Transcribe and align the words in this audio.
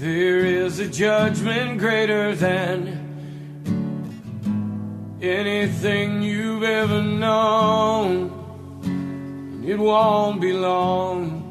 There 0.00 0.46
is 0.46 0.78
a 0.78 0.88
judgment 0.88 1.78
greater 1.78 2.34
than 2.34 2.88
anything 5.20 6.22
you've 6.22 6.62
ever 6.62 7.02
known. 7.02 8.30
And 8.82 9.62
It 9.62 9.78
won't 9.78 10.40
be 10.40 10.54
long. 10.54 11.44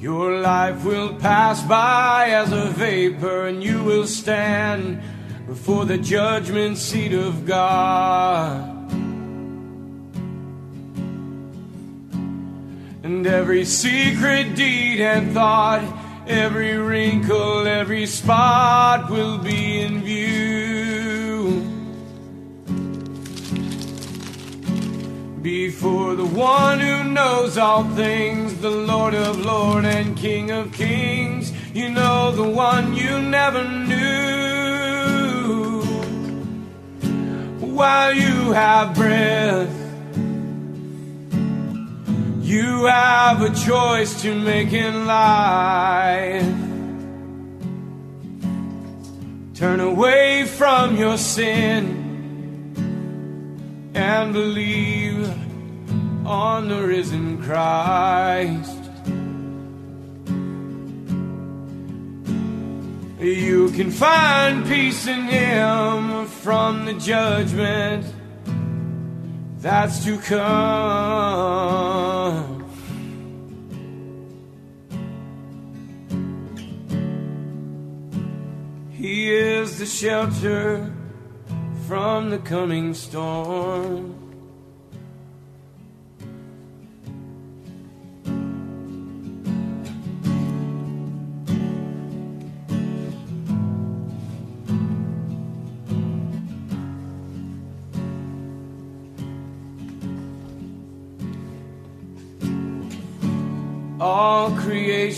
Your 0.00 0.40
life 0.40 0.84
will 0.84 1.14
pass 1.20 1.62
by 1.62 2.30
as 2.30 2.50
a 2.50 2.64
vapor, 2.64 3.46
and 3.46 3.62
you 3.62 3.84
will 3.84 4.08
stand 4.08 5.00
before 5.46 5.84
the 5.84 5.98
judgment 5.98 6.78
seat 6.78 7.12
of 7.12 7.46
God. 7.46 8.90
And 13.04 13.24
every 13.24 13.64
secret 13.64 14.56
deed 14.56 15.00
and 15.00 15.32
thought, 15.32 15.99
every 16.30 16.76
wrinkle, 16.76 17.66
every 17.66 18.06
spot 18.06 19.10
will 19.10 19.36
be 19.38 19.80
in 19.80 20.00
view. 20.02 21.60
Before 25.42 26.14
the 26.14 26.24
one 26.24 26.78
who 26.78 27.04
knows 27.04 27.58
all 27.58 27.84
things, 27.96 28.60
the 28.60 28.70
Lord 28.70 29.14
of 29.14 29.44
Lords 29.44 29.86
and 29.86 30.16
King 30.16 30.50
of 30.50 30.72
Kings, 30.72 31.52
you 31.74 31.90
know 31.90 32.30
the 32.30 32.48
one 32.48 32.94
you 32.94 33.20
never 33.20 33.64
knew. 33.64 34.60
While 37.58 38.14
you 38.14 38.52
have 38.52 38.94
breath, 38.94 39.79
you 42.50 42.86
have 42.86 43.42
a 43.42 43.54
choice 43.54 44.22
to 44.22 44.34
make 44.34 44.72
in 44.72 45.06
life. 45.06 46.42
Turn 49.54 49.78
away 49.78 50.46
from 50.46 50.96
your 50.96 51.16
sin 51.16 52.00
and 53.94 54.32
believe 54.32 55.28
on 56.26 56.68
the 56.68 56.82
risen 56.82 57.40
Christ. 57.40 58.78
You 63.20 63.70
can 63.70 63.92
find 63.92 64.66
peace 64.66 65.06
in 65.06 65.22
Him 65.22 66.26
from 66.26 66.86
the 66.86 66.94
judgment 66.94 68.06
that's 69.60 70.04
to 70.04 70.18
come. 70.18 71.50
He 78.90 79.30
is 79.32 79.78
the 79.78 79.86
shelter 79.86 80.92
from 81.86 82.30
the 82.30 82.38
coming 82.38 82.94
storm. 82.94 84.29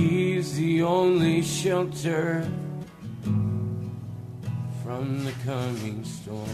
He's 0.00 0.56
the 0.56 0.82
only 0.82 1.42
shelter 1.42 2.50
from 4.82 5.26
the 5.26 5.32
coming 5.44 6.02
storm. 6.04 6.48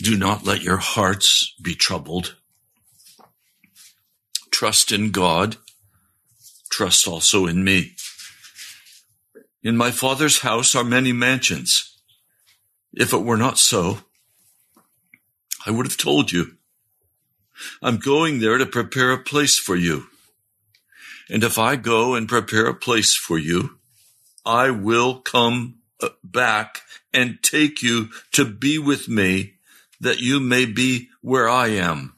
Do 0.00 0.16
not 0.16 0.44
let 0.44 0.62
your 0.62 0.76
hearts 0.76 1.52
be 1.60 1.74
troubled. 1.74 2.36
Trust 4.52 4.92
in 4.92 5.10
God. 5.10 5.56
Trust 6.70 7.08
also 7.08 7.46
in 7.46 7.64
me. 7.64 7.96
In 9.64 9.76
my 9.76 9.90
Father's 9.90 10.42
house 10.42 10.76
are 10.76 10.84
many 10.84 11.12
mansions. 11.12 11.98
If 12.92 13.12
it 13.12 13.24
were 13.24 13.36
not 13.36 13.58
so, 13.58 14.04
I 15.66 15.70
would 15.70 15.86
have 15.86 15.96
told 15.96 16.32
you. 16.32 16.56
I'm 17.82 17.98
going 17.98 18.38
there 18.38 18.58
to 18.58 18.66
prepare 18.66 19.12
a 19.12 19.18
place 19.18 19.58
for 19.58 19.76
you. 19.76 20.06
And 21.28 21.44
if 21.44 21.58
I 21.58 21.76
go 21.76 22.14
and 22.14 22.28
prepare 22.28 22.66
a 22.66 22.74
place 22.74 23.14
for 23.14 23.38
you, 23.38 23.78
I 24.46 24.70
will 24.70 25.20
come 25.20 25.80
uh, 26.02 26.10
back 26.24 26.82
and 27.12 27.42
take 27.42 27.82
you 27.82 28.08
to 28.32 28.44
be 28.44 28.78
with 28.78 29.08
me 29.08 29.54
that 30.00 30.20
you 30.20 30.40
may 30.40 30.64
be 30.64 31.08
where 31.20 31.48
I 31.48 31.68
am. 31.68 32.14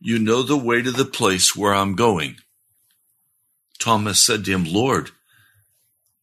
You 0.00 0.18
know 0.18 0.42
the 0.42 0.56
way 0.56 0.82
to 0.82 0.90
the 0.90 1.04
place 1.04 1.54
where 1.54 1.74
I'm 1.74 1.94
going. 1.94 2.36
Thomas 3.78 4.24
said 4.24 4.44
to 4.44 4.52
him, 4.52 4.64
Lord, 4.64 5.10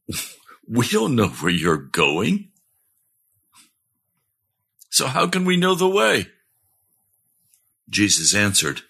we 0.67 0.87
don't 0.87 1.15
know 1.15 1.27
where 1.27 1.51
you're 1.51 1.77
going. 1.77 2.48
So 4.89 5.07
how 5.07 5.27
can 5.27 5.45
we 5.45 5.57
know 5.57 5.75
the 5.75 5.87
way? 5.87 6.27
Jesus 7.89 8.35
answered, 8.35 8.81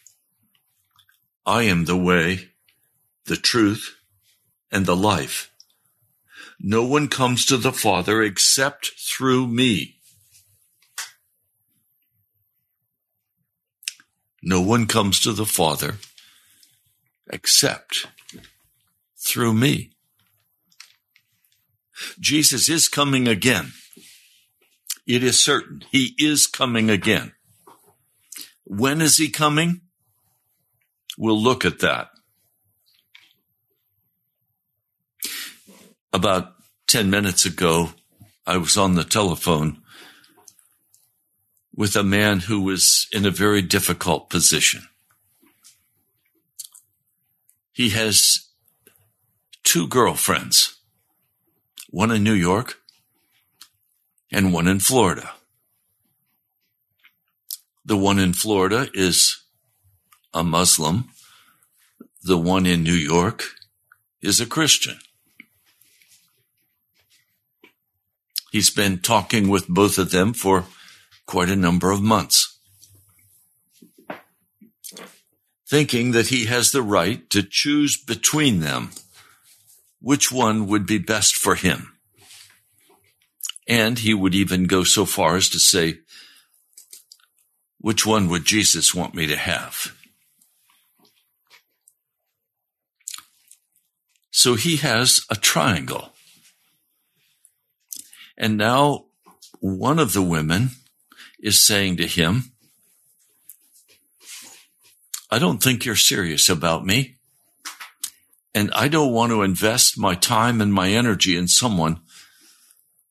I 1.45 1.63
am 1.63 1.85
the 1.85 1.97
way, 1.97 2.49
the 3.25 3.37
truth, 3.37 3.95
and 4.71 4.85
the 4.85 4.95
life. 4.95 5.51
No 6.59 6.83
one 6.83 7.07
comes 7.07 7.45
to 7.45 7.57
the 7.57 7.71
Father 7.71 8.21
except 8.21 8.91
through 8.97 9.47
me. 9.47 9.95
No 14.41 14.61
one 14.61 14.85
comes 14.85 15.19
to 15.21 15.33
the 15.33 15.45
Father 15.45 15.95
except 17.29 18.07
through 19.17 19.53
me. 19.53 19.91
Jesus 22.19 22.69
is 22.69 22.87
coming 22.87 23.27
again. 23.27 23.73
It 25.09 25.23
is 25.23 25.41
certain. 25.41 25.83
He 25.91 26.13
is 26.19 26.45
coming 26.45 26.91
again. 26.91 27.33
When 28.63 29.01
is 29.01 29.17
he 29.17 29.29
coming? 29.29 29.81
We'll 31.17 31.41
look 31.41 31.65
at 31.65 31.79
that. 31.79 32.09
About 36.13 36.53
10 36.85 37.09
minutes 37.09 37.44
ago, 37.44 37.89
I 38.45 38.57
was 38.57 38.77
on 38.77 38.94
the 38.94 39.03
telephone 39.03 39.81
with 41.75 41.95
a 41.95 42.03
man 42.03 42.41
who 42.41 42.61
was 42.61 43.07
in 43.11 43.25
a 43.25 43.31
very 43.31 43.63
difficult 43.63 44.29
position. 44.29 44.83
He 47.71 47.89
has 47.89 48.47
two 49.63 49.88
girlfriends, 49.88 50.77
one 51.89 52.11
in 52.11 52.23
New 52.23 52.33
York 52.33 52.78
and 54.31 54.53
one 54.53 54.67
in 54.67 54.79
Florida. 54.79 55.31
The 57.85 57.97
one 57.97 58.19
in 58.19 58.33
Florida 58.33 58.89
is 58.93 59.41
a 60.33 60.43
Muslim. 60.43 61.09
The 62.23 62.37
one 62.37 62.65
in 62.65 62.83
New 62.83 62.93
York 62.93 63.43
is 64.21 64.39
a 64.39 64.45
Christian. 64.45 64.99
He's 68.51 68.69
been 68.69 68.99
talking 68.99 69.47
with 69.47 69.67
both 69.67 69.97
of 69.97 70.11
them 70.11 70.33
for 70.33 70.65
quite 71.25 71.49
a 71.49 71.55
number 71.55 71.91
of 71.91 72.01
months, 72.01 72.57
thinking 75.67 76.11
that 76.11 76.27
he 76.27 76.45
has 76.45 76.71
the 76.71 76.81
right 76.81 77.29
to 77.29 77.43
choose 77.43 77.95
between 77.95 78.59
them 78.59 78.89
which 80.01 80.31
one 80.31 80.65
would 80.67 80.85
be 80.85 80.97
best 80.97 81.35
for 81.35 81.55
him. 81.55 81.98
And 83.69 84.00
he 84.00 84.16
would 84.16 84.33
even 84.33 84.63
go 84.63 84.83
so 84.83 85.06
far 85.06 85.36
as 85.36 85.48
to 85.50 85.60
say, 85.60 86.00
which 87.77 88.06
one 88.06 88.27
would 88.27 88.44
Jesus 88.44 88.95
want 88.95 89.13
me 89.13 89.27
to 89.27 89.38
have? 89.38 89.95
So 94.31 94.56
he 94.56 94.77
has 94.77 95.21
a 95.30 95.36
triangle. 95.36 96.13
And 98.38 98.57
now 98.57 99.06
one 99.60 100.00
of 100.00 100.13
the 100.13 100.21
women 100.21 100.69
is 101.39 101.63
saying 101.63 101.98
to 101.98 102.07
him, 102.07 102.51
I 105.30 105.38
don't 105.38 105.62
think 105.62 105.86
you're 105.86 105.95
serious 105.95 106.50
about 106.50 106.86
me. 106.86 107.18
And 108.56 108.71
I 108.74 108.88
don't 108.88 109.13
want 109.13 109.31
to 109.31 109.44
invest 109.44 109.98
my 109.98 110.16
time 110.16 110.60
and 110.60 110.74
my 110.74 110.89
energy 110.89 111.38
in 111.38 111.48
someone 111.48 112.00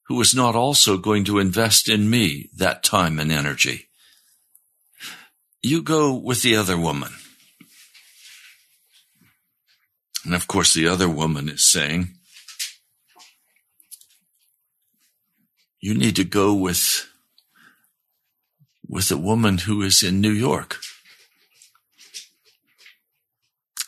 who 0.08 0.20
is 0.20 0.34
not 0.34 0.56
also 0.56 0.96
going 0.96 1.24
to 1.24 1.38
invest 1.38 1.88
in 1.88 2.08
me 2.08 2.48
that 2.56 2.82
time 2.82 3.18
and 3.18 3.30
energy. 3.30 3.88
You 5.62 5.82
go 5.82 6.14
with 6.14 6.42
the 6.42 6.56
other 6.56 6.78
woman. 6.78 7.12
And 10.24 10.34
of 10.34 10.48
course, 10.48 10.72
the 10.72 10.88
other 10.88 11.08
woman 11.08 11.48
is 11.48 11.70
saying, 11.70 12.14
you 15.80 15.94
need 15.94 16.16
to 16.16 16.24
go 16.24 16.54
with 16.54 17.06
with 18.88 19.10
a 19.10 19.16
woman 19.18 19.58
who 19.58 19.82
is 19.82 20.02
in 20.02 20.20
New 20.20 20.32
York. 20.32 20.78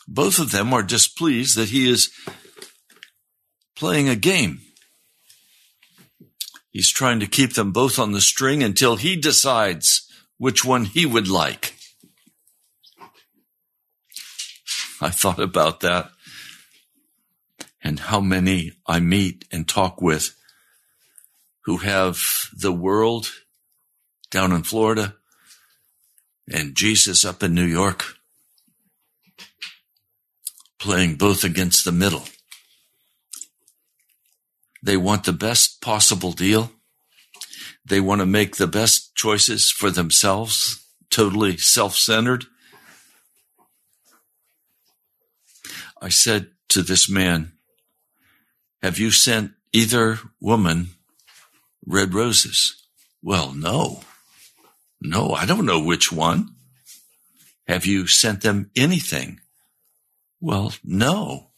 Both 0.07 0.37
of 0.37 0.51
them 0.51 0.73
are 0.73 0.83
displeased 0.83 1.57
that 1.57 1.69
he 1.69 1.89
is 1.89 2.11
playing 3.75 4.07
a 4.07 4.15
game. 4.15 4.61
He's 6.71 6.89
trying 6.89 7.19
to 7.19 7.27
keep 7.27 7.53
them 7.53 7.71
both 7.71 7.99
on 7.99 8.13
the 8.13 8.21
string 8.21 8.63
until 8.63 8.95
he 8.95 9.15
decides 9.15 10.07
which 10.37 10.63
one 10.63 10.85
he 10.85 11.05
would 11.05 11.27
like. 11.27 11.75
I 15.01 15.09
thought 15.09 15.39
about 15.39 15.81
that 15.81 16.11
and 17.83 17.99
how 17.99 18.21
many 18.21 18.71
I 18.87 18.99
meet 18.99 19.45
and 19.51 19.67
talk 19.67 20.01
with 20.01 20.35
who 21.61 21.77
have 21.77 22.49
the 22.55 22.71
world 22.71 23.31
down 24.29 24.51
in 24.51 24.63
Florida 24.63 25.15
and 26.51 26.75
Jesus 26.75 27.25
up 27.25 27.43
in 27.43 27.53
New 27.53 27.65
York, 27.65 28.17
playing 30.79 31.15
both 31.15 31.43
against 31.43 31.85
the 31.85 31.91
middle. 31.91 32.23
They 34.83 34.97
want 34.97 35.25
the 35.25 35.33
best 35.33 35.81
possible 35.81 36.31
deal. 36.31 36.71
They 37.85 37.99
want 37.99 38.21
to 38.21 38.25
make 38.25 38.55
the 38.55 38.67
best 38.67 39.15
choices 39.15 39.71
for 39.71 39.89
themselves, 39.91 40.85
totally 41.09 41.57
self 41.57 41.95
centered. 41.95 42.45
I 46.01 46.09
said 46.09 46.47
to 46.69 46.81
this 46.81 47.09
man, 47.09 47.53
Have 48.81 48.97
you 48.97 49.11
sent 49.11 49.51
either 49.71 50.19
woman 50.39 50.91
red 51.85 52.13
roses? 52.13 52.75
Well, 53.21 53.53
no. 53.53 54.01
No, 54.99 55.31
I 55.31 55.45
don't 55.45 55.65
know 55.65 55.81
which 55.81 56.11
one. 56.11 56.55
Have 57.67 57.85
you 57.85 58.07
sent 58.07 58.41
them 58.41 58.71
anything? 58.75 59.39
Well, 60.39 60.73
no. 60.83 61.50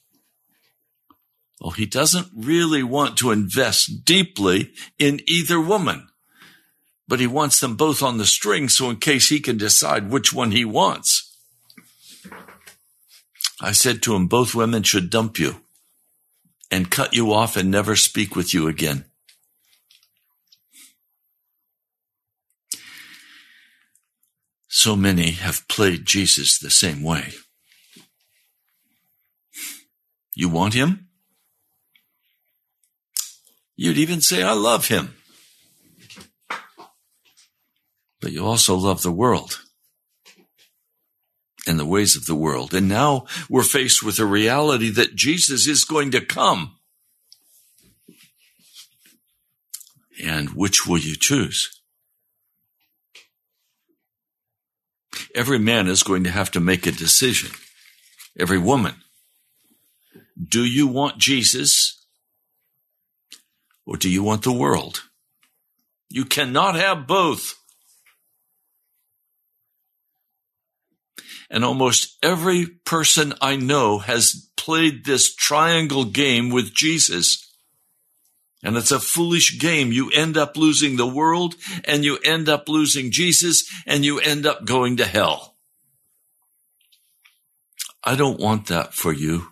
Well, 1.64 1.72
he 1.72 1.86
doesn't 1.86 2.28
really 2.36 2.84
want 2.84 3.16
to 3.20 3.32
invest 3.32 4.04
deeply 4.04 4.74
in 5.00 5.22
either 5.26 5.62
woman, 5.62 6.10
but 7.08 7.22
he 7.22 7.28
wants 7.28 7.62
them 7.62 7.78
both 7.78 8.04
on 8.04 8.18
the 8.18 8.26
string 8.26 8.68
so 8.68 8.90
in 8.90 8.98
case 8.98 9.30
he 9.30 9.40
can 9.40 9.58
decide 9.58 10.10
which 10.10 10.34
one 10.34 10.52
he 10.52 10.66
wants. 10.66 11.38
I 13.62 13.72
said 13.72 14.02
to 14.02 14.14
him, 14.14 14.28
both 14.28 14.54
women 14.54 14.84
should 14.84 15.10
dump 15.10 15.40
you 15.40 15.62
and 16.70 16.92
cut 16.92 17.14
you 17.14 17.32
off 17.32 17.56
and 17.56 17.72
never 17.72 17.96
speak 17.96 18.36
with 18.36 18.54
you 18.54 18.68
again. 18.68 19.06
So 24.68 24.98
many 24.98 25.32
have 25.32 25.66
played 25.70 26.06
Jesus 26.06 26.60
the 26.60 26.70
same 26.70 27.02
way. 27.02 27.30
You 30.36 30.50
want 30.50 30.74
him? 30.74 31.08
You'd 33.76 33.98
even 33.98 34.22
say, 34.22 34.44
I 34.44 34.54
love 34.54 34.88
him. 34.88 35.16
But 38.22 38.32
you 38.32 38.46
also 38.46 38.76
love 38.76 39.02
the 39.02 39.12
world 39.12 39.60
and 41.68 41.80
the 41.80 41.86
ways 41.86 42.16
of 42.16 42.26
the 42.26 42.36
world. 42.36 42.74
And 42.74 42.88
now 42.88 43.26
we're 43.50 43.64
faced 43.64 44.04
with 44.04 44.20
a 44.20 44.26
reality 44.26 44.90
that 44.92 45.16
Jesus 45.16 45.68
is 45.68 45.84
going 45.84 46.12
to 46.12 46.22
come. 46.22 46.78
And 50.24 50.50
which 50.52 50.86
will 50.86 51.00
you 51.00 51.16
choose? 51.16 51.82
Every 55.36 55.60
man 55.60 55.88
is 55.88 56.04
going 56.04 56.24
to 56.26 56.32
have 56.32 56.52
to 56.52 56.60
make 56.60 56.86
a 56.86 56.92
decision. 56.92 57.52
Every 58.40 58.60
woman. 58.60 58.96
Do 60.42 60.64
you 60.64 60.88
want 60.88 61.18
Jesus 61.18 62.03
or 63.86 63.98
do 63.98 64.10
you 64.10 64.24
want 64.24 64.44
the 64.44 64.52
world? 64.52 65.04
You 66.10 66.26
cannot 66.26 66.76
have 66.76 67.08
both. 67.08 67.56
And 71.50 71.64
almost 71.64 72.18
every 72.24 72.66
person 72.66 73.34
I 73.42 73.56
know 73.56 74.00
has 74.00 74.50
played 74.58 75.06
this 75.06 75.36
triangle 75.36 76.06
game 76.06 76.50
with 76.50 76.74
Jesus. 76.74 77.52
And 78.64 78.78
it's 78.78 78.92
a 78.92 79.00
foolish 79.00 79.60
game. 79.60 79.92
You 79.92 80.10
end 80.12 80.38
up 80.38 80.56
losing 80.56 80.96
the 80.96 81.08
world 81.08 81.56
and 81.84 82.06
you 82.06 82.18
end 82.24 82.48
up 82.48 82.70
losing 82.70 83.12
Jesus 83.12 83.70
and 83.86 84.06
you 84.06 84.20
end 84.20 84.46
up 84.46 84.66
going 84.66 84.98
to 84.98 85.06
hell. 85.06 85.58
I 88.04 88.16
don't 88.16 88.40
want 88.40 88.68
that 88.68 88.94
for 88.94 89.12
you. 89.12 89.48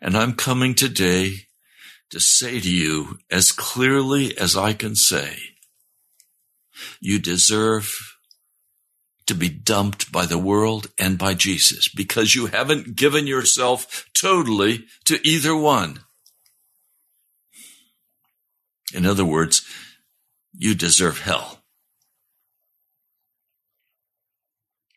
And 0.00 0.16
I'm 0.16 0.34
coming 0.34 0.74
today 0.74 1.47
to 2.10 2.20
say 2.20 2.60
to 2.60 2.70
you 2.70 3.18
as 3.30 3.52
clearly 3.52 4.36
as 4.36 4.56
I 4.56 4.72
can 4.72 4.94
say, 4.94 5.36
you 7.00 7.18
deserve 7.18 7.90
to 9.26 9.34
be 9.34 9.48
dumped 9.48 10.10
by 10.10 10.24
the 10.24 10.38
world 10.38 10.88
and 10.98 11.18
by 11.18 11.34
Jesus 11.34 11.88
because 11.88 12.34
you 12.34 12.46
haven't 12.46 12.96
given 12.96 13.26
yourself 13.26 14.08
totally 14.14 14.86
to 15.04 15.20
either 15.26 15.54
one. 15.54 16.00
In 18.94 19.04
other 19.04 19.24
words, 19.24 19.66
you 20.54 20.74
deserve 20.74 21.20
hell. 21.20 21.62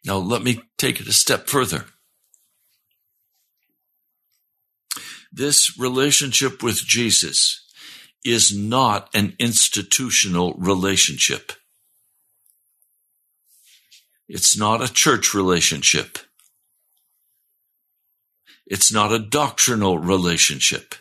Now 0.06 0.18
let 0.18 0.42
me 0.42 0.62
take 0.78 1.02
it 1.02 1.08
a 1.08 1.14
step 1.14 1.48
further. 1.48 1.86
This 5.32 5.78
relationship 5.80 6.62
with 6.62 6.86
Jesus 6.86 7.66
is 8.24 8.56
not 8.56 9.10
an 9.14 9.36
institutional 9.40 10.54
relationship. 10.56 11.54
It's 14.28 14.58
not 14.58 14.82
a 14.82 14.92
church 14.92 15.34
relationship. 15.34 16.18
It's 18.66 18.92
not 18.92 19.12
a 19.12 19.20
doctrinal 19.20 19.98
relationship. 19.98 20.96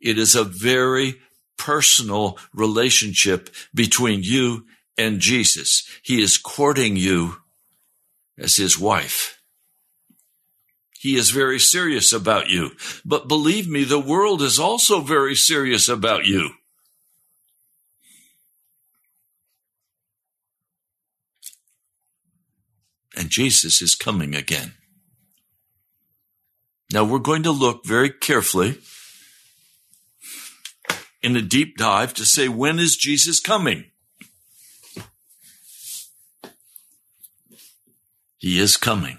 It 0.00 0.18
is 0.18 0.34
a 0.34 0.44
very 0.44 1.16
personal 1.56 2.38
relationship 2.54 3.50
between 3.74 4.22
you 4.22 4.66
and 4.96 5.20
Jesus. 5.20 5.88
He 6.02 6.20
is 6.22 6.38
courting 6.38 6.96
you 6.96 7.36
as 8.38 8.56
his 8.56 8.78
wife. 8.78 9.37
He 10.98 11.16
is 11.16 11.30
very 11.30 11.60
serious 11.60 12.12
about 12.12 12.48
you. 12.48 12.72
But 13.04 13.28
believe 13.28 13.68
me, 13.68 13.84
the 13.84 14.00
world 14.00 14.42
is 14.42 14.58
also 14.58 15.00
very 15.00 15.36
serious 15.36 15.88
about 15.88 16.24
you. 16.24 16.50
And 23.16 23.30
Jesus 23.30 23.80
is 23.80 23.94
coming 23.94 24.34
again. 24.34 24.74
Now 26.92 27.04
we're 27.04 27.18
going 27.18 27.42
to 27.42 27.50
look 27.50 27.84
very 27.84 28.10
carefully 28.10 28.78
in 31.22 31.36
a 31.36 31.42
deep 31.42 31.76
dive 31.76 32.14
to 32.14 32.24
say, 32.24 32.48
when 32.48 32.78
is 32.78 32.96
Jesus 32.96 33.40
coming? 33.40 33.84
He 38.38 38.58
is 38.58 38.76
coming. 38.76 39.18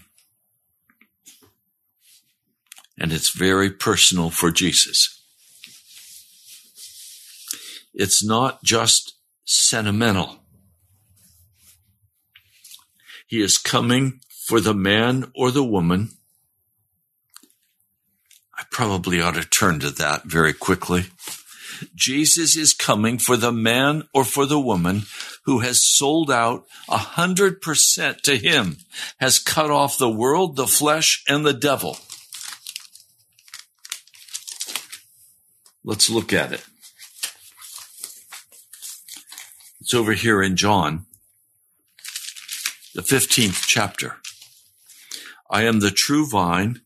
And 2.99 3.13
it's 3.13 3.35
very 3.35 3.69
personal 3.71 4.29
for 4.29 4.51
Jesus. 4.51 5.19
It's 7.93 8.23
not 8.23 8.63
just 8.63 9.15
sentimental. 9.45 10.39
He 13.27 13.41
is 13.41 13.57
coming 13.57 14.21
for 14.45 14.59
the 14.59 14.73
man 14.73 15.31
or 15.35 15.51
the 15.51 15.63
woman. 15.63 16.09
I 18.57 18.63
probably 18.71 19.21
ought 19.21 19.35
to 19.35 19.47
turn 19.47 19.79
to 19.79 19.91
that 19.91 20.25
very 20.25 20.53
quickly. 20.53 21.05
Jesus 21.95 22.57
is 22.57 22.73
coming 22.73 23.17
for 23.17 23.37
the 23.37 23.53
man 23.53 24.03
or 24.13 24.25
for 24.25 24.45
the 24.45 24.59
woman 24.59 25.03
who 25.45 25.59
has 25.59 25.81
sold 25.81 26.29
out 26.29 26.65
a 26.89 26.97
hundred 26.97 27.61
percent 27.61 28.23
to 28.23 28.35
him, 28.35 28.77
has 29.19 29.39
cut 29.39 29.71
off 29.71 29.97
the 29.97 30.09
world, 30.09 30.55
the 30.55 30.67
flesh, 30.67 31.23
and 31.29 31.45
the 31.45 31.53
devil. 31.53 31.97
Let's 35.83 36.09
look 36.09 36.33
at 36.33 36.51
it. 36.51 36.65
It's 39.81 39.93
over 39.93 40.13
here 40.13 40.41
in 40.41 40.55
John, 40.55 41.05
the 42.93 43.01
15th 43.01 43.65
chapter. 43.65 44.17
I 45.49 45.63
am 45.63 45.79
the 45.79 45.89
true 45.89 46.27
vine, 46.27 46.81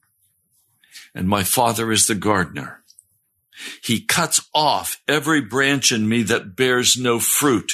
and 1.13 1.27
my 1.27 1.43
Father 1.43 1.91
is 1.91 2.07
the 2.07 2.15
gardener. 2.15 2.83
He 3.83 3.99
cuts 3.99 4.47
off 4.53 5.01
every 5.07 5.41
branch 5.41 5.91
in 5.91 6.07
me 6.07 6.23
that 6.23 6.55
bears 6.55 6.97
no 6.97 7.19
fruit. 7.19 7.73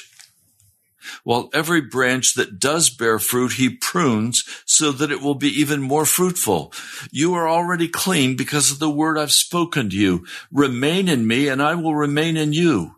While 1.24 1.50
every 1.54 1.82
branch 1.82 2.34
that 2.36 2.60
does 2.60 2.90
bear 2.90 3.20
fruit, 3.20 3.54
he 3.54 3.70
prunes 3.70 4.44
so 4.66 4.92
that 4.92 5.12
it 5.12 5.22
will 5.22 5.36
be 5.36 5.50
even 5.50 5.82
more 5.82 6.06
fruitful. 6.06 6.74
You 7.12 7.34
are 7.36 7.48
already 7.48 7.88
clean 7.88 8.36
because 8.36 8.72
of 8.72 8.80
the 8.80 8.90
word 8.90 9.18
I've 9.18 9.32
spoken 9.32 9.90
to 9.90 9.96
you. 9.96 10.26
Remain 10.52 11.08
in 11.08 11.28
me 11.28 11.48
and 11.48 11.62
I 11.62 11.76
will 11.76 11.96
remain 11.96 12.38
in 12.38 12.54
you. 12.54 12.96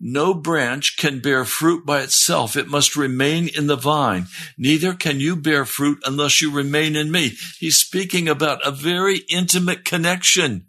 No 0.00 0.32
branch 0.32 0.96
can 0.96 1.20
bear 1.20 1.44
fruit 1.44 1.84
by 1.84 2.02
itself. 2.02 2.56
It 2.56 2.68
must 2.68 2.94
remain 2.94 3.48
in 3.48 3.66
the 3.66 3.76
vine. 3.76 4.28
Neither 4.56 4.94
can 4.94 5.18
you 5.18 5.34
bear 5.34 5.64
fruit 5.64 5.98
unless 6.04 6.40
you 6.40 6.52
remain 6.52 6.94
in 6.94 7.10
me. 7.10 7.32
He's 7.58 7.78
speaking 7.78 8.28
about 8.28 8.64
a 8.64 8.70
very 8.70 9.22
intimate 9.28 9.84
connection 9.84 10.66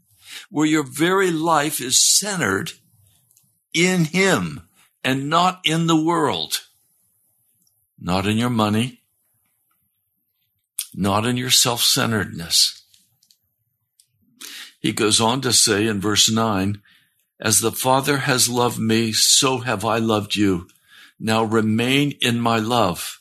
where 0.49 0.65
your 0.65 0.83
very 0.83 1.29
life 1.29 1.79
is 1.79 2.01
centered 2.01 2.71
in 3.73 4.05
Him 4.05 4.67
and 5.03 5.29
not 5.29 5.61
in 5.65 5.87
the 5.87 6.01
world, 6.01 6.61
not 7.99 8.25
in 8.25 8.37
your 8.37 8.49
money, 8.49 9.01
not 10.93 11.25
in 11.25 11.37
your 11.37 11.49
self 11.49 11.81
centeredness. 11.81 12.83
He 14.79 14.93
goes 14.93 15.19
on 15.19 15.41
to 15.41 15.51
say 15.51 15.87
in 15.87 15.99
verse 15.99 16.31
9, 16.31 16.81
As 17.39 17.59
the 17.59 17.71
Father 17.71 18.19
has 18.19 18.49
loved 18.49 18.79
me, 18.79 19.11
so 19.11 19.59
have 19.59 19.83
I 19.83 19.97
loved 19.97 20.35
you. 20.35 20.67
Now 21.19 21.43
remain 21.43 22.13
in 22.21 22.39
my 22.39 22.59
love. 22.59 23.18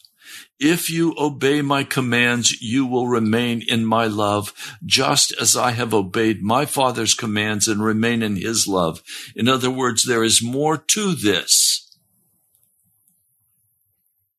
If 0.61 0.91
you 0.91 1.15
obey 1.17 1.63
my 1.63 1.85
commands, 1.85 2.61
you 2.61 2.85
will 2.85 3.07
remain 3.07 3.63
in 3.67 3.85
my 3.85 4.07
love, 4.07 4.53
just 4.85 5.33
as 5.41 5.57
I 5.57 5.71
have 5.71 5.95
obeyed 5.95 6.43
my 6.43 6.67
Father's 6.67 7.15
commands 7.15 7.69
and 7.69 7.83
remain 7.83 8.23
in 8.23 8.37
his 8.37 8.67
love. 8.67 9.03
In 9.37 9.49
other 9.49 9.71
words, 9.71 10.05
there 10.05 10.25
is 10.25 10.43
more 10.43 10.77
to 10.77 11.15
this 11.15 11.97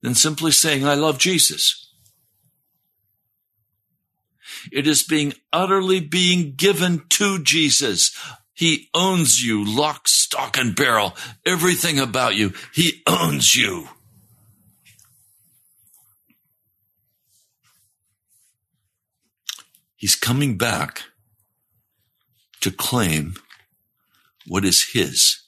than 0.02 0.16
simply 0.16 0.52
saying, 0.52 0.86
I 0.86 0.96
love 0.96 1.20
Jesus. 1.20 1.94
It 4.74 4.88
is 4.88 5.04
being 5.04 5.34
utterly 5.54 6.02
being 6.02 6.54
given 6.56 7.04
to 7.10 7.42
Jesus. 7.42 8.12
He 8.54 8.90
owns 8.94 9.42
you, 9.42 9.64
lock, 9.64 10.10
stock, 10.10 10.58
and 10.58 10.76
barrel. 10.76 11.16
Everything 11.46 11.98
about 11.98 12.36
you. 12.36 12.54
He 12.74 13.02
owns 13.08 13.56
you. 13.56 13.88
He's 20.00 20.16
coming 20.16 20.58
back 20.58 21.04
to 22.62 22.72
claim 22.72 23.36
what 24.48 24.64
is 24.64 24.92
his. 24.94 25.42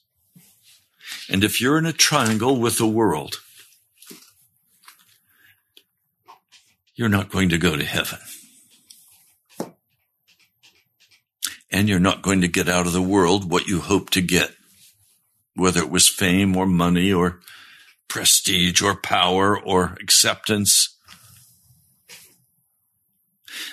And 1.29 1.41
if 1.41 1.61
you're 1.61 1.77
in 1.77 1.85
a 1.85 1.93
triangle 1.93 2.59
with 2.59 2.77
the 2.77 2.85
world, 2.85 3.39
you're 6.95 7.07
not 7.07 7.29
going 7.29 7.47
to 7.47 7.57
go 7.57 7.77
to 7.77 7.85
heaven. 7.85 8.19
And 11.71 11.87
you're 11.87 11.99
not 11.99 12.21
going 12.21 12.41
to 12.41 12.49
get 12.49 12.67
out 12.67 12.85
of 12.85 12.91
the 12.91 13.01
world 13.01 13.49
what 13.49 13.67
you 13.67 13.79
hope 13.79 14.09
to 14.09 14.21
get, 14.21 14.51
whether 15.55 15.79
it 15.79 15.89
was 15.89 16.09
fame 16.09 16.57
or 16.57 16.65
money 16.65 17.13
or 17.13 17.39
prestige 18.09 18.81
or 18.81 18.95
power 18.95 19.57
or 19.57 19.97
acceptance 20.01 20.90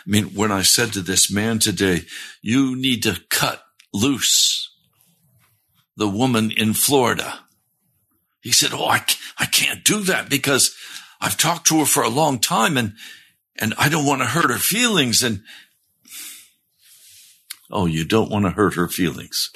I 0.06 0.10
mean, 0.10 0.26
when 0.34 0.52
I 0.52 0.62
said 0.62 0.92
to 0.92 1.00
this 1.00 1.30
man 1.30 1.58
today, 1.58 2.02
you 2.42 2.76
need 2.76 3.02
to 3.04 3.20
cut 3.30 3.62
loose 3.92 4.74
the 5.96 6.08
woman 6.08 6.50
in 6.50 6.74
Florida. 6.74 7.40
He 8.40 8.52
said, 8.52 8.70
Oh, 8.72 8.86
I, 8.86 9.04
I 9.38 9.46
can't 9.46 9.84
do 9.84 10.00
that 10.02 10.30
because 10.30 10.74
I've 11.20 11.36
talked 11.36 11.66
to 11.68 11.80
her 11.80 11.86
for 11.86 12.02
a 12.02 12.08
long 12.08 12.38
time 12.38 12.76
and, 12.76 12.94
and 13.56 13.74
I 13.76 13.88
don't 13.88 14.06
want 14.06 14.22
to 14.22 14.28
hurt 14.28 14.50
her 14.50 14.58
feelings. 14.58 15.22
And, 15.22 15.42
oh, 17.70 17.86
you 17.86 18.04
don't 18.04 18.30
want 18.30 18.44
to 18.44 18.50
hurt 18.50 18.74
her 18.74 18.88
feelings. 18.88 19.50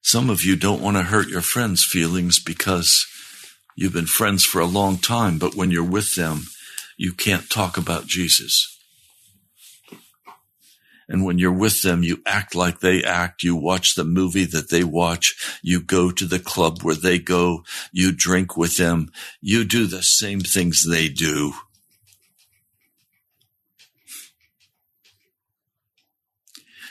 Some 0.00 0.30
of 0.30 0.44
you 0.44 0.56
don't 0.56 0.82
want 0.82 0.96
to 0.96 1.04
hurt 1.04 1.28
your 1.28 1.40
friends' 1.40 1.84
feelings 1.84 2.42
because 2.42 3.06
You've 3.74 3.92
been 3.92 4.06
friends 4.06 4.44
for 4.44 4.60
a 4.60 4.66
long 4.66 4.98
time, 4.98 5.38
but 5.38 5.54
when 5.54 5.70
you're 5.70 5.82
with 5.82 6.14
them, 6.14 6.42
you 6.96 7.12
can't 7.12 7.48
talk 7.48 7.76
about 7.76 8.06
Jesus. 8.06 8.78
And 11.08 11.24
when 11.24 11.38
you're 11.38 11.52
with 11.52 11.82
them, 11.82 12.02
you 12.02 12.22
act 12.24 12.54
like 12.54 12.80
they 12.80 13.02
act. 13.02 13.42
You 13.42 13.56
watch 13.56 13.94
the 13.94 14.04
movie 14.04 14.46
that 14.46 14.70
they 14.70 14.84
watch. 14.84 15.58
You 15.62 15.82
go 15.82 16.10
to 16.10 16.26
the 16.26 16.38
club 16.38 16.82
where 16.82 16.94
they 16.94 17.18
go. 17.18 17.64
You 17.92 18.12
drink 18.12 18.56
with 18.56 18.76
them. 18.76 19.10
You 19.40 19.64
do 19.64 19.86
the 19.86 20.02
same 20.02 20.40
things 20.40 20.88
they 20.88 21.08
do. 21.08 21.54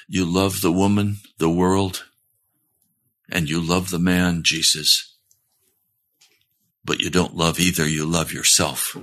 You 0.07 0.25
love 0.25 0.61
the 0.61 0.73
woman, 0.73 1.17
the 1.37 1.49
world, 1.49 2.05
and 3.31 3.49
you 3.49 3.61
love 3.61 3.91
the 3.91 3.99
man, 3.99 4.43
Jesus. 4.43 5.10
But 6.83 6.99
you 6.99 7.09
don't 7.09 7.35
love 7.35 7.59
either. 7.59 7.87
You 7.87 8.05
love 8.05 8.33
yourself. 8.33 8.97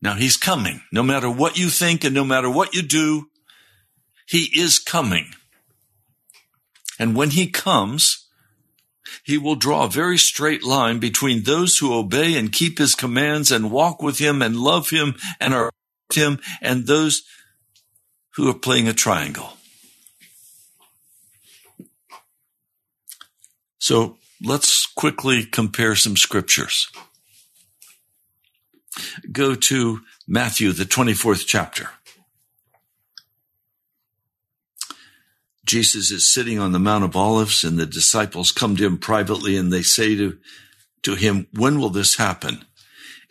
Now 0.00 0.14
he's 0.14 0.36
coming. 0.36 0.82
No 0.92 1.02
matter 1.02 1.30
what 1.30 1.58
you 1.58 1.70
think 1.70 2.04
and 2.04 2.14
no 2.14 2.24
matter 2.24 2.50
what 2.50 2.74
you 2.74 2.82
do, 2.82 3.28
he 4.26 4.50
is 4.54 4.78
coming. 4.78 5.30
And 6.98 7.16
when 7.16 7.30
he 7.30 7.48
comes, 7.48 8.26
he 9.24 9.38
will 9.38 9.54
draw 9.54 9.84
a 9.84 9.90
very 9.90 10.18
straight 10.18 10.62
line 10.62 10.98
between 10.98 11.42
those 11.44 11.78
who 11.78 11.94
obey 11.94 12.36
and 12.36 12.52
keep 12.52 12.78
his 12.78 12.94
commands 12.94 13.50
and 13.50 13.70
walk 13.70 14.02
with 14.02 14.18
him 14.18 14.42
and 14.42 14.56
love 14.56 14.90
him 14.90 15.14
and 15.40 15.54
are 15.54 15.70
with 16.08 16.18
him 16.18 16.38
and 16.60 16.86
those 16.86 17.22
who 18.34 18.48
are 18.48 18.54
playing 18.54 18.88
a 18.88 18.92
triangle. 18.92 19.54
So 23.78 24.17
let's 24.42 24.86
quickly 24.86 25.44
compare 25.44 25.94
some 25.94 26.16
scriptures 26.16 26.88
go 29.32 29.54
to 29.54 30.00
Matthew, 30.26 30.72
the 30.72 30.84
24th 30.84 31.44
chapter. 31.46 31.90
Jesus 35.64 36.10
is 36.10 36.32
sitting 36.32 36.58
on 36.58 36.72
the 36.72 36.78
Mount 36.78 37.04
of 37.04 37.14
Olives 37.14 37.62
and 37.62 37.78
the 37.78 37.86
disciples 37.86 38.52
come 38.52 38.76
to 38.76 38.86
him 38.86 38.98
privately 38.98 39.56
and 39.56 39.72
they 39.72 39.82
say 39.82 40.16
to, 40.16 40.38
to 41.02 41.14
him, 41.14 41.46
when 41.52 41.78
will 41.78 41.90
this 41.90 42.16
happen? 42.16 42.64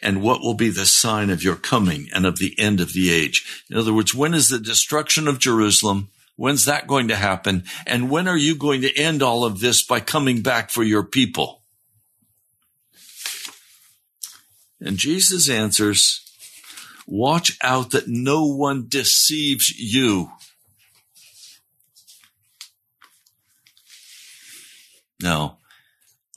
And 0.03 0.21
what 0.21 0.41
will 0.41 0.53
be 0.53 0.69
the 0.69 0.85
sign 0.85 1.31
of 1.31 1.43
your 1.43 1.55
coming 1.55 2.07
and 2.13 2.27
of 2.27 2.37
the 2.37 2.57
end 2.59 2.79
of 2.79 2.93
the 2.93 3.11
age? 3.11 3.63
In 3.71 3.77
other 3.77 3.93
words, 3.93 4.13
when 4.13 4.35
is 4.35 4.49
the 4.49 4.59
destruction 4.59 5.27
of 5.27 5.39
Jerusalem? 5.39 6.09
When's 6.37 6.65
that 6.65 6.87
going 6.87 7.09
to 7.09 7.15
happen? 7.15 7.63
And 7.85 8.09
when 8.09 8.27
are 8.27 8.37
you 8.37 8.55
going 8.55 8.81
to 8.81 8.95
end 8.95 9.21
all 9.21 9.43
of 9.43 9.59
this 9.59 9.83
by 9.83 9.99
coming 9.99 10.41
back 10.41 10.69
for 10.69 10.83
your 10.83 11.03
people? 11.03 11.63
And 14.79 14.97
Jesus 14.97 15.49
answers, 15.49 16.23
watch 17.07 17.57
out 17.63 17.89
that 17.91 18.07
no 18.07 18.45
one 18.45 18.85
deceives 18.87 19.71
you. 19.77 20.31
Now, 25.19 25.57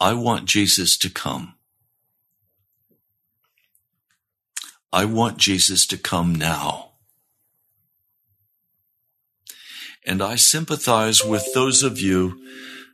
I 0.00 0.14
want 0.14 0.47
Jesus 0.47 0.97
to 0.97 1.11
come. 1.11 1.57
I 4.90 5.04
want 5.04 5.37
Jesus 5.37 5.87
to 5.88 5.99
come 5.99 6.34
now. 6.34 6.90
And 10.06 10.23
I 10.23 10.36
sympathize 10.36 11.25
with 11.25 11.52
those 11.54 11.82
of 11.82 12.00
you 12.00 12.41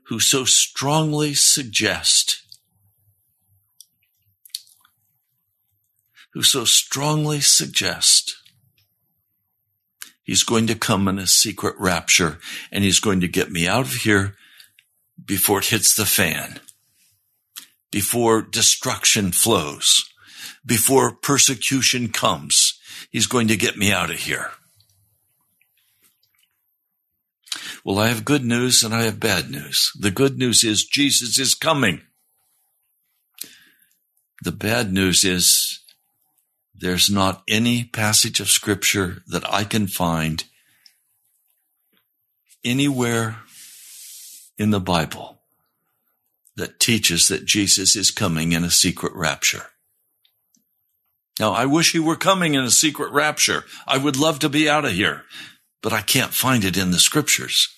who 0.09 0.21
so 0.21 0.45
strongly 0.45 1.35
suggest 1.35 2.43
who 6.37 6.43
so 6.43 6.67
strongly 6.67 7.41
suggest 7.41 8.37
he's 10.23 10.43
going 10.43 10.67
to 10.67 10.75
come 10.75 11.09
in 11.09 11.19
a 11.19 11.27
secret 11.27 11.75
rapture 11.79 12.39
and 12.71 12.85
he's 12.85 13.01
going 13.01 13.21
to 13.21 13.27
get 13.27 13.51
me 13.51 13.67
out 13.67 13.87
of 13.87 13.95
here 13.95 14.35
before 15.25 15.61
it 15.61 15.65
hits 15.65 15.97
the 15.97 16.05
fan, 16.05 16.61
before 17.91 18.43
destruction 18.43 19.33
flows, 19.33 20.13
before 20.67 21.11
persecution 21.11 22.09
comes. 22.09 22.79
He's 23.11 23.27
going 23.27 23.49
to 23.49 23.57
get 23.57 23.79
me 23.79 23.91
out 23.91 24.11
of 24.11 24.19
here. 24.19 24.51
Well, 27.87 28.01
I 28.01 28.09
have 28.09 28.25
good 28.25 28.45
news 28.45 28.83
and 28.83 28.93
I 28.93 29.05
have 29.05 29.21
bad 29.21 29.49
news. 29.49 29.93
The 29.97 30.11
good 30.11 30.39
news 30.39 30.65
is 30.65 30.85
Jesus 30.85 31.39
is 31.39 31.55
coming. 31.55 32.01
The 34.43 34.51
bad 34.51 34.93
news 34.93 35.23
is 35.23 35.85
there's 36.75 37.09
not 37.09 37.45
any 37.49 37.85
passage 37.85 38.41
of 38.41 38.51
scripture 38.51 39.23
that 39.29 39.49
I 39.49 39.63
can 39.63 39.87
find 39.87 40.43
anywhere 42.65 43.37
in 44.59 44.71
the 44.71 44.81
Bible 44.81 45.39
that 46.57 46.81
teaches 46.81 47.29
that 47.29 47.45
Jesus 47.45 47.95
is 47.95 48.11
coming 48.11 48.51
in 48.51 48.65
a 48.65 48.71
secret 48.73 49.13
rapture. 49.15 49.67
Now, 51.39 51.53
I 51.53 51.67
wish 51.67 51.93
he 51.93 52.01
were 52.01 52.17
coming 52.17 52.55
in 52.55 52.65
a 52.65 52.71
secret 52.71 53.13
rapture. 53.13 53.63
I 53.87 53.97
would 53.97 54.17
love 54.17 54.41
to 54.41 54.49
be 54.49 54.69
out 54.69 54.85
of 54.85 54.91
here, 54.91 55.23
but 55.83 55.93
I 55.93 56.01
can't 56.03 56.35
find 56.35 56.65
it 56.65 56.77
in 56.77 56.91
the 56.91 56.99
scriptures. 56.99 57.75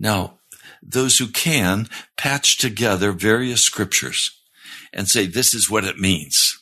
Now, 0.00 0.40
those 0.82 1.18
who 1.18 1.28
can 1.28 1.88
patch 2.16 2.58
together 2.58 3.12
various 3.12 3.62
scriptures 3.62 4.36
and 4.92 5.08
say, 5.08 5.26
this 5.26 5.54
is 5.54 5.70
what 5.70 5.84
it 5.84 6.00
means. 6.00 6.60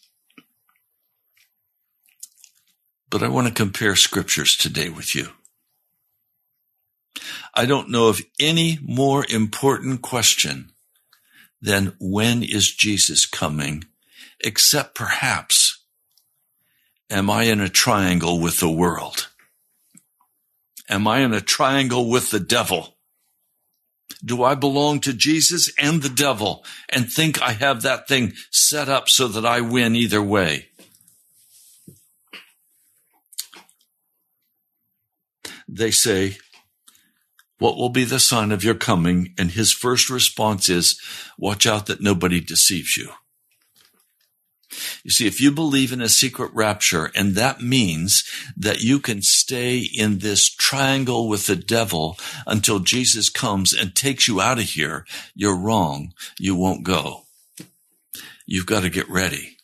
but 3.11 3.23
I 3.23 3.29
want 3.29 3.49
to 3.49 3.53
compare 3.53 3.97
scriptures 3.97 4.57
today 4.57 4.89
with 4.89 5.15
you. 5.15 5.29
I 7.55 7.67
don't 7.67 7.91
know 7.91 8.09
of 8.09 8.21
any 8.39 8.79
more 8.83 9.25
important 9.29 10.03
question 10.03 10.73
than 11.61 11.97
when 11.99 12.43
is 12.43 12.71
Jesus 12.71 13.27
coming, 13.27 13.85
except 14.41 14.95
perhaps, 14.95 15.83
am 17.11 17.31
I 17.31 17.45
in 17.45 17.61
a 17.61 17.69
triangle 17.69 18.39
with 18.39 18.61
the 18.61 18.71
world? 18.71 19.29
Am 20.89 21.07
I 21.09 21.21
in 21.21 21.33
a 21.33 21.41
triangle 21.41 22.09
with 22.09 22.31
the 22.31 22.41
devil? 22.41 22.98
Do 24.25 24.43
I 24.43 24.55
belong 24.55 25.01
to 25.01 25.13
Jesus 25.13 25.73
and 25.79 26.03
the 26.03 26.09
devil 26.09 26.65
and 26.89 27.11
think 27.11 27.41
I 27.41 27.53
have 27.53 27.83
that 27.83 28.09
thing 28.09 28.33
set 28.51 28.89
up 28.89 29.09
so 29.09 29.29
that 29.29 29.47
I 29.47 29.61
win 29.61 29.95
either 29.95 30.23
way? 30.23 30.69
they 35.69 35.91
say, 35.91 36.39
what 37.59 37.77
will 37.77 37.91
be 37.91 38.05
the 38.05 38.19
sign 38.19 38.51
of 38.51 38.65
your 38.65 38.75
coming? 38.75 39.35
And 39.37 39.51
his 39.51 39.73
first 39.73 40.09
response 40.09 40.69
is, 40.69 41.01
watch 41.37 41.67
out 41.67 41.87
that 41.87 42.01
nobody 42.01 42.41
deceives 42.41 42.97
you. 42.97 43.11
You 45.03 45.11
see, 45.11 45.27
if 45.27 45.41
you 45.41 45.51
believe 45.51 45.93
in 45.93 46.01
a 46.01 46.09
secret 46.09 46.51
rapture, 46.53 47.11
and 47.15 47.35
that 47.35 47.63
means 47.63 48.25
that 48.57 48.83
you 48.83 49.01
can 49.01 49.23
stay 49.23 49.79
in 49.79 50.19
this 50.19 50.49
triangle 50.49 51.29
with 51.29 51.47
the 51.47 51.57
devil 51.57 52.19
until 52.47 52.79
Jesus 52.79 53.31
comes 53.31 53.73
and 53.73 53.95
takes 53.95 54.29
you 54.29 54.41
out 54.41 54.59
of 54.59 54.65
here, 54.65 55.07
you're 55.35 55.57
wrong. 55.57 56.13
You 56.39 56.55
won't 56.55 56.85
go. 56.85 57.23
You've 58.47 58.67
got 58.67 58.83
to 58.83 58.91
get 58.91 59.09
ready. 59.09 59.57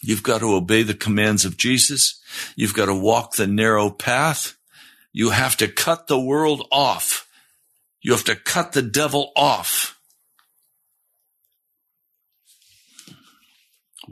You've 0.00 0.22
got 0.22 0.40
to 0.40 0.54
obey 0.54 0.82
the 0.82 0.94
commands 0.94 1.44
of 1.44 1.56
Jesus. 1.56 2.20
You've 2.56 2.74
got 2.74 2.86
to 2.86 2.94
walk 2.94 3.36
the 3.36 3.46
narrow 3.46 3.88
path. 3.88 4.56
You 5.12 5.30
have 5.30 5.56
to 5.58 5.68
cut 5.68 6.06
the 6.06 6.18
world 6.18 6.66
off. 6.72 7.28
You 8.00 8.12
have 8.12 8.24
to 8.24 8.34
cut 8.34 8.72
the 8.72 8.82
devil 8.82 9.32
off. 9.36 9.98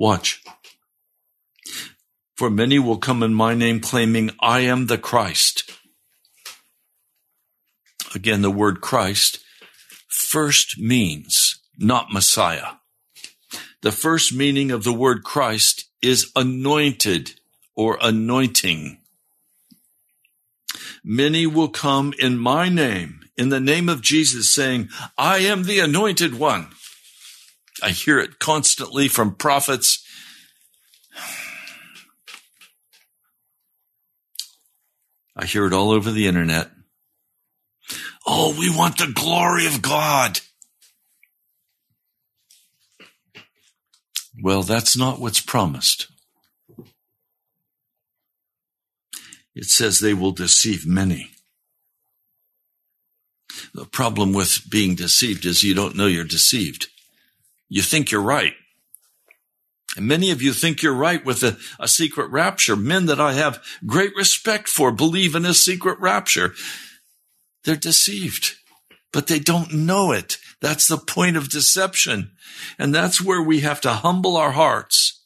Watch. 0.00 0.42
For 2.34 2.48
many 2.48 2.78
will 2.78 2.96
come 2.96 3.22
in 3.22 3.34
my 3.34 3.52
name 3.52 3.80
claiming 3.80 4.30
I 4.40 4.60
am 4.60 4.86
the 4.86 4.96
Christ. 4.96 5.70
Again, 8.14 8.40
the 8.40 8.50
word 8.50 8.80
Christ 8.80 9.40
first 10.08 10.78
means 10.78 11.60
not 11.76 12.14
Messiah. 12.14 12.76
The 13.82 13.92
first 13.92 14.34
meaning 14.34 14.70
of 14.70 14.84
the 14.84 14.92
word 14.94 15.22
Christ 15.22 15.90
is 16.00 16.32
anointed 16.34 17.32
or 17.76 17.98
anointing. 18.00 19.02
Many 21.04 21.46
will 21.46 21.68
come 21.68 22.14
in 22.18 22.38
my 22.38 22.70
name, 22.70 23.20
in 23.36 23.50
the 23.50 23.60
name 23.60 23.90
of 23.90 24.00
Jesus, 24.00 24.48
saying, 24.48 24.88
I 25.18 25.40
am 25.40 25.64
the 25.64 25.80
anointed 25.80 26.38
one. 26.38 26.70
I 27.82 27.90
hear 27.90 28.18
it 28.18 28.38
constantly 28.38 29.08
from 29.08 29.34
prophets. 29.34 30.04
I 35.36 35.46
hear 35.46 35.66
it 35.66 35.72
all 35.72 35.90
over 35.90 36.10
the 36.10 36.26
internet. 36.26 36.70
Oh, 38.26 38.54
we 38.58 38.74
want 38.74 38.98
the 38.98 39.10
glory 39.12 39.66
of 39.66 39.82
God. 39.82 40.40
Well, 44.42 44.62
that's 44.62 44.96
not 44.96 45.18
what's 45.18 45.40
promised. 45.40 46.08
It 49.54 49.64
says 49.64 49.98
they 49.98 50.14
will 50.14 50.32
deceive 50.32 50.86
many. 50.86 51.30
The 53.74 53.84
problem 53.84 54.32
with 54.32 54.62
being 54.70 54.94
deceived 54.94 55.44
is 55.44 55.62
you 55.62 55.74
don't 55.74 55.96
know 55.96 56.06
you're 56.06 56.24
deceived. 56.24 56.88
You 57.70 57.80
think 57.80 58.11
you're 58.11 58.20
right. 58.20 58.52
And 59.96 60.06
many 60.06 60.30
of 60.30 60.42
you 60.42 60.52
think 60.52 60.83
you're 60.83 60.92
right 60.94 61.24
with 61.24 61.42
a, 61.42 61.56
a, 61.78 61.88
secret 61.88 62.30
rapture. 62.30 62.76
Men 62.76 63.06
that 63.06 63.20
I 63.20 63.33
have 63.33 63.62
great 63.87 64.14
respect 64.14 64.68
for 64.68 64.92
believe 64.92 65.35
in 65.35 65.44
a 65.44 65.54
secret 65.54 65.98
rapture. 65.98 66.54
They're 67.64 67.76
deceived, 67.76 68.56
but 69.12 69.26
they 69.26 69.38
don't 69.38 69.72
know 69.72 70.12
it. 70.12 70.37
That's 70.61 70.87
the 70.87 70.96
point 70.96 71.37
of 71.37 71.50
deception. 71.50 72.33
And 72.78 72.94
that's 72.94 73.20
where 73.20 73.42
we 73.42 73.61
have 73.61 73.80
to 73.83 73.92
humble 73.92 74.37
our 74.37 74.52
hearts, 74.52 75.24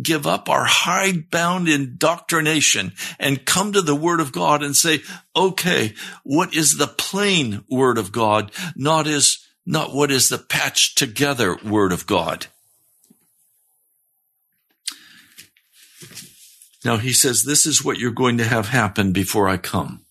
give 0.00 0.26
up 0.26 0.48
our 0.48 0.64
hidebound 0.64 1.68
indoctrination 1.68 2.92
and 3.18 3.44
come 3.44 3.72
to 3.72 3.82
the 3.82 3.94
word 3.94 4.20
of 4.20 4.32
God 4.32 4.62
and 4.62 4.74
say, 4.74 5.00
okay, 5.36 5.94
what 6.24 6.54
is 6.54 6.78
the 6.78 6.88
plain 6.88 7.64
word 7.70 7.98
of 7.98 8.10
God? 8.10 8.50
Not 8.74 9.06
is, 9.06 9.39
not 9.66 9.94
what 9.94 10.10
is 10.10 10.28
the 10.28 10.38
patched 10.38 10.98
together 10.98 11.56
word 11.64 11.92
of 11.92 12.06
God. 12.06 12.46
Now 16.84 16.96
he 16.96 17.12
says, 17.12 17.42
this 17.42 17.66
is 17.66 17.84
what 17.84 17.98
you're 17.98 18.10
going 18.10 18.38
to 18.38 18.44
have 18.44 18.68
happen 18.68 19.12
before 19.12 19.48
I 19.48 19.58
come. 19.58 20.04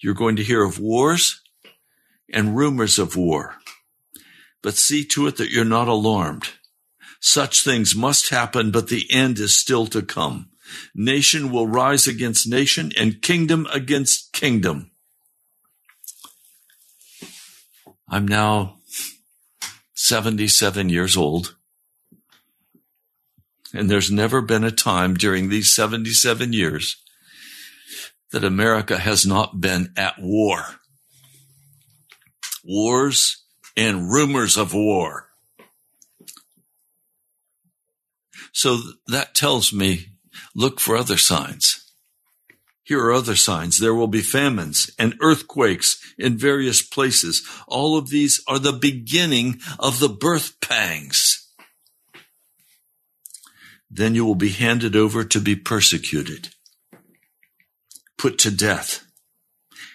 You're 0.00 0.14
going 0.14 0.36
to 0.36 0.44
hear 0.44 0.64
of 0.64 0.78
wars 0.78 1.40
and 2.32 2.56
rumors 2.56 2.98
of 2.98 3.16
war, 3.16 3.56
but 4.62 4.74
see 4.74 5.04
to 5.06 5.26
it 5.26 5.36
that 5.36 5.50
you're 5.50 5.64
not 5.64 5.88
alarmed. 5.88 6.50
Such 7.20 7.62
things 7.62 7.94
must 7.94 8.30
happen, 8.30 8.70
but 8.70 8.88
the 8.88 9.06
end 9.12 9.38
is 9.38 9.58
still 9.58 9.86
to 9.88 10.02
come. 10.02 10.50
Nation 10.94 11.50
will 11.50 11.66
rise 11.66 12.06
against 12.06 12.48
nation 12.48 12.92
and 12.98 13.20
kingdom 13.20 13.66
against 13.72 14.32
kingdom. 14.32 14.91
I'm 18.12 18.28
now 18.28 18.76
77 19.94 20.90
years 20.90 21.16
old. 21.16 21.56
And 23.72 23.90
there's 23.90 24.10
never 24.10 24.42
been 24.42 24.64
a 24.64 24.70
time 24.70 25.14
during 25.14 25.48
these 25.48 25.74
77 25.74 26.52
years 26.52 27.02
that 28.30 28.44
America 28.44 28.98
has 28.98 29.24
not 29.24 29.62
been 29.62 29.94
at 29.96 30.16
war. 30.18 30.62
Wars 32.62 33.44
and 33.78 34.12
rumors 34.12 34.58
of 34.58 34.74
war. 34.74 35.28
So 38.52 38.76
that 39.06 39.34
tells 39.34 39.72
me 39.72 40.08
look 40.54 40.80
for 40.80 40.98
other 40.98 41.16
signs. 41.16 41.81
Here 42.92 43.04
are 43.06 43.12
other 43.12 43.36
signs. 43.36 43.78
There 43.78 43.94
will 43.94 44.06
be 44.06 44.20
famines 44.20 44.90
and 44.98 45.16
earthquakes 45.20 45.98
in 46.18 46.36
various 46.36 46.82
places. 46.82 47.42
All 47.66 47.96
of 47.96 48.10
these 48.10 48.42
are 48.46 48.58
the 48.58 48.72
beginning 48.72 49.60
of 49.78 49.98
the 49.98 50.10
birth 50.10 50.60
pangs 50.60 51.42
then 53.92 54.14
you 54.14 54.24
will 54.24 54.34
be 54.34 54.48
handed 54.48 54.96
over 54.96 55.22
to 55.22 55.38
be 55.38 55.54
persecuted, 55.54 56.48
put 58.16 58.38
to 58.38 58.50
death, 58.50 59.04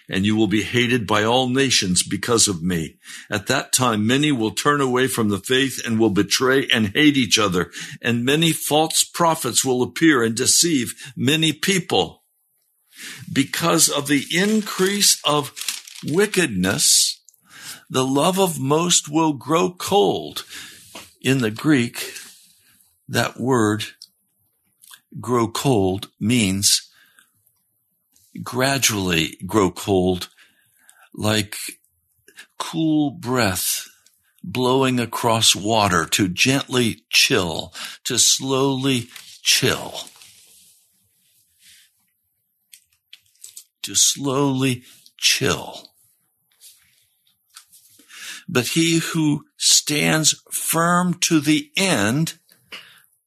and 0.08 0.24
you 0.24 0.36
will 0.36 0.46
be 0.46 0.62
hated 0.62 1.04
by 1.04 1.24
all 1.24 1.48
nations 1.48 2.04
because 2.04 2.46
of 2.46 2.62
me. 2.62 2.96
At 3.28 3.48
that 3.48 3.72
time, 3.72 4.06
many 4.06 4.30
will 4.30 4.52
turn 4.52 4.80
away 4.80 5.08
from 5.08 5.30
the 5.30 5.40
faith 5.40 5.84
and 5.84 5.98
will 5.98 6.10
betray 6.10 6.68
and 6.72 6.94
hate 6.94 7.16
each 7.16 7.40
other, 7.40 7.72
and 8.00 8.24
many 8.24 8.52
false 8.52 9.02
prophets 9.02 9.64
will 9.64 9.82
appear 9.82 10.22
and 10.22 10.36
deceive 10.36 10.94
many 11.16 11.52
people. 11.52 12.17
Because 13.32 13.88
of 13.88 14.06
the 14.08 14.24
increase 14.32 15.20
of 15.24 15.52
wickedness, 16.04 17.20
the 17.90 18.04
love 18.04 18.38
of 18.38 18.60
most 18.60 19.08
will 19.08 19.32
grow 19.32 19.72
cold. 19.72 20.44
In 21.20 21.38
the 21.38 21.50
Greek, 21.50 22.12
that 23.08 23.38
word 23.38 23.84
grow 25.20 25.48
cold 25.48 26.10
means 26.20 26.90
gradually 28.42 29.36
grow 29.46 29.70
cold, 29.70 30.28
like 31.14 31.56
cool 32.58 33.10
breath 33.10 33.88
blowing 34.44 35.00
across 35.00 35.56
water 35.56 36.04
to 36.06 36.28
gently 36.28 37.02
chill, 37.10 37.72
to 38.04 38.18
slowly 38.18 39.08
chill. 39.42 40.00
To 43.88 43.94
slowly 43.94 44.82
chill. 45.16 45.88
But 48.46 48.66
he 48.68 48.98
who 48.98 49.46
stands 49.56 50.42
firm 50.50 51.14
to 51.20 51.40
the 51.40 51.70
end 51.74 52.34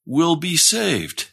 will 0.06 0.36
be 0.36 0.56
saved. 0.58 1.32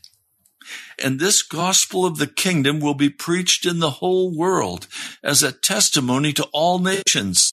And 0.99 1.21
this 1.21 1.43
gospel 1.43 2.07
of 2.07 2.17
the 2.17 2.27
kingdom 2.27 2.81
will 2.81 2.95
be 2.95 3.11
preached 3.11 3.67
in 3.67 3.81
the 3.81 4.01
whole 4.01 4.35
world 4.35 4.87
as 5.23 5.43
a 5.43 5.53
testimony 5.53 6.33
to 6.33 6.49
all 6.55 6.79
nations. 6.79 7.53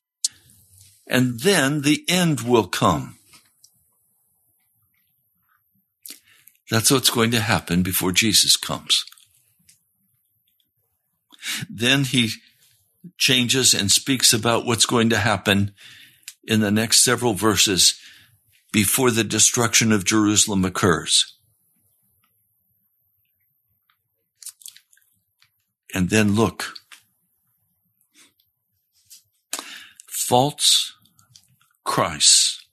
And 1.05 1.41
then 1.41 1.81
the 1.81 2.05
end 2.07 2.39
will 2.39 2.67
come. 2.67 3.17
That's 6.71 6.89
what's 6.89 7.09
going 7.09 7.31
to 7.31 7.41
happen 7.41 7.83
before 7.83 8.13
Jesus 8.13 8.55
comes. 8.55 9.03
Then 11.69 12.03
he 12.03 12.29
changes 13.17 13.73
and 13.73 13.91
speaks 13.91 14.33
about 14.33 14.65
what's 14.65 14.85
going 14.85 15.09
to 15.09 15.17
happen 15.17 15.73
in 16.43 16.59
the 16.61 16.71
next 16.71 17.03
several 17.03 17.33
verses 17.33 17.99
before 18.71 19.11
the 19.11 19.23
destruction 19.23 19.91
of 19.91 20.05
Jerusalem 20.05 20.65
occurs. 20.65 21.37
And 25.93 26.09
then 26.09 26.35
look. 26.35 26.73
False 30.07 30.93
Christ, 31.85 32.65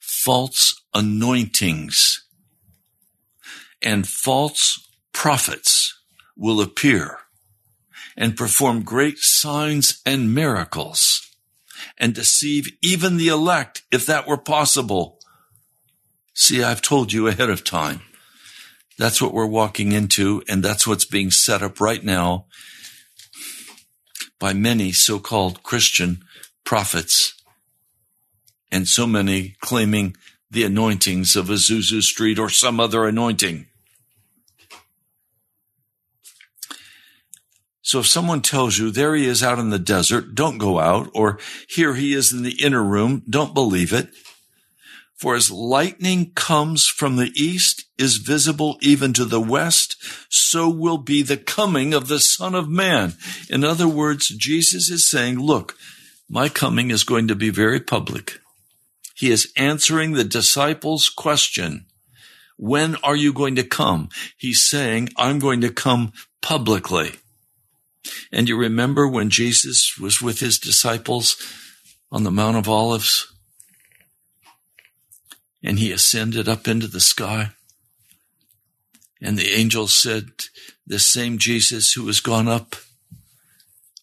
false 0.00 0.82
anointings, 0.94 2.24
and 3.82 4.08
false 4.08 4.88
prophets 5.12 5.94
will 6.36 6.60
appear 6.60 7.18
and 8.18 8.36
perform 8.36 8.82
great 8.82 9.16
signs 9.18 10.02
and 10.04 10.34
miracles 10.34 11.24
and 11.96 12.14
deceive 12.14 12.66
even 12.82 13.16
the 13.16 13.28
elect 13.28 13.82
if 13.92 14.04
that 14.04 14.26
were 14.26 14.36
possible. 14.36 15.20
See, 16.34 16.62
I've 16.62 16.82
told 16.82 17.12
you 17.12 17.28
ahead 17.28 17.48
of 17.48 17.62
time. 17.62 18.00
That's 18.98 19.22
what 19.22 19.32
we're 19.32 19.46
walking 19.46 19.92
into, 19.92 20.42
and 20.48 20.64
that's 20.64 20.84
what's 20.84 21.04
being 21.04 21.30
set 21.30 21.62
up 21.62 21.80
right 21.80 22.02
now 22.02 22.46
by 24.40 24.52
many 24.52 24.90
so-called 24.90 25.62
Christian 25.62 26.24
prophets 26.64 27.40
and 28.72 28.88
so 28.88 29.06
many 29.06 29.56
claiming 29.60 30.16
the 30.50 30.64
anointings 30.64 31.36
of 31.36 31.46
Azusa 31.46 32.02
Street 32.02 32.38
or 32.40 32.48
some 32.48 32.80
other 32.80 33.06
anointing. 33.06 33.67
So 37.88 38.00
if 38.00 38.06
someone 38.06 38.42
tells 38.42 38.76
you 38.76 38.90
there 38.90 39.14
he 39.14 39.24
is 39.24 39.42
out 39.42 39.58
in 39.58 39.70
the 39.70 39.78
desert, 39.78 40.34
don't 40.34 40.58
go 40.58 40.78
out, 40.78 41.08
or 41.14 41.38
here 41.66 41.94
he 41.94 42.12
is 42.12 42.34
in 42.34 42.42
the 42.42 42.62
inner 42.62 42.82
room, 42.82 43.22
don't 43.30 43.54
believe 43.54 43.94
it. 43.94 44.10
For 45.16 45.34
as 45.34 45.50
lightning 45.50 46.32
comes 46.34 46.86
from 46.86 47.16
the 47.16 47.32
east 47.34 47.86
is 47.96 48.18
visible 48.18 48.76
even 48.82 49.14
to 49.14 49.24
the 49.24 49.40
west, 49.40 49.96
so 50.28 50.68
will 50.68 50.98
be 50.98 51.22
the 51.22 51.38
coming 51.38 51.94
of 51.94 52.08
the 52.08 52.20
Son 52.20 52.54
of 52.54 52.68
Man. 52.68 53.14
In 53.48 53.64
other 53.64 53.88
words, 53.88 54.28
Jesus 54.28 54.90
is 54.90 55.08
saying, 55.08 55.38
look, 55.38 55.74
my 56.28 56.50
coming 56.50 56.90
is 56.90 57.04
going 57.04 57.26
to 57.28 57.34
be 57.34 57.48
very 57.48 57.80
public. 57.80 58.38
He 59.14 59.30
is 59.30 59.50
answering 59.56 60.12
the 60.12 60.24
disciples' 60.24 61.08
question. 61.08 61.86
When 62.58 62.96
are 62.96 63.16
you 63.16 63.32
going 63.32 63.56
to 63.56 63.64
come? 63.64 64.10
He's 64.36 64.62
saying, 64.62 65.08
I'm 65.16 65.38
going 65.38 65.62
to 65.62 65.70
come 65.70 66.12
publicly. 66.42 67.12
And 68.32 68.48
you 68.48 68.56
remember 68.56 69.06
when 69.06 69.30
Jesus 69.30 69.96
was 69.98 70.20
with 70.20 70.40
his 70.40 70.58
disciples 70.58 71.36
on 72.10 72.24
the 72.24 72.30
Mount 72.30 72.56
of 72.56 72.68
Olives 72.68 73.32
and 75.62 75.78
he 75.78 75.92
ascended 75.92 76.48
up 76.48 76.68
into 76.68 76.86
the 76.86 77.00
sky? 77.00 77.50
And 79.20 79.36
the 79.36 79.50
angel 79.50 79.88
said, 79.88 80.28
This 80.86 81.06
same 81.06 81.38
Jesus 81.38 81.92
who 81.92 82.06
has 82.06 82.20
gone 82.20 82.48
up 82.48 82.76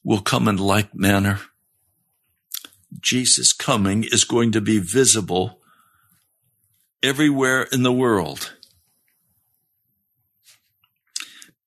will 0.04 0.22
come 0.22 0.48
in 0.48 0.58
like 0.58 0.94
manner. 0.94 1.40
Jesus 3.00 3.54
coming 3.54 4.04
is 4.04 4.24
going 4.24 4.52
to 4.52 4.62
be 4.62 4.80
visible 4.80 5.60
everywhere 7.02 7.64
in 7.64 7.84
the 7.84 7.92
world. 7.92 8.54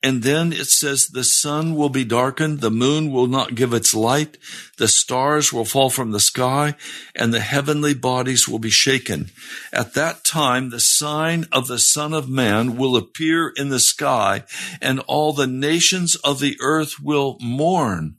And 0.00 0.22
then 0.22 0.52
it 0.52 0.66
says 0.66 1.08
the 1.08 1.24
sun 1.24 1.74
will 1.74 1.88
be 1.88 2.04
darkened, 2.04 2.60
the 2.60 2.70
moon 2.70 3.10
will 3.10 3.26
not 3.26 3.56
give 3.56 3.74
its 3.74 3.94
light, 3.94 4.38
the 4.76 4.86
stars 4.86 5.52
will 5.52 5.64
fall 5.64 5.90
from 5.90 6.12
the 6.12 6.20
sky, 6.20 6.76
and 7.16 7.34
the 7.34 7.40
heavenly 7.40 7.94
bodies 7.94 8.46
will 8.46 8.60
be 8.60 8.70
shaken. 8.70 9.30
At 9.72 9.94
that 9.94 10.24
time, 10.24 10.70
the 10.70 10.78
sign 10.78 11.46
of 11.50 11.66
the 11.66 11.80
Son 11.80 12.12
of 12.12 12.28
Man 12.28 12.76
will 12.76 12.96
appear 12.96 13.48
in 13.48 13.70
the 13.70 13.80
sky, 13.80 14.44
and 14.80 15.00
all 15.00 15.32
the 15.32 15.48
nations 15.48 16.14
of 16.14 16.38
the 16.38 16.56
earth 16.60 17.00
will 17.00 17.36
mourn 17.40 18.17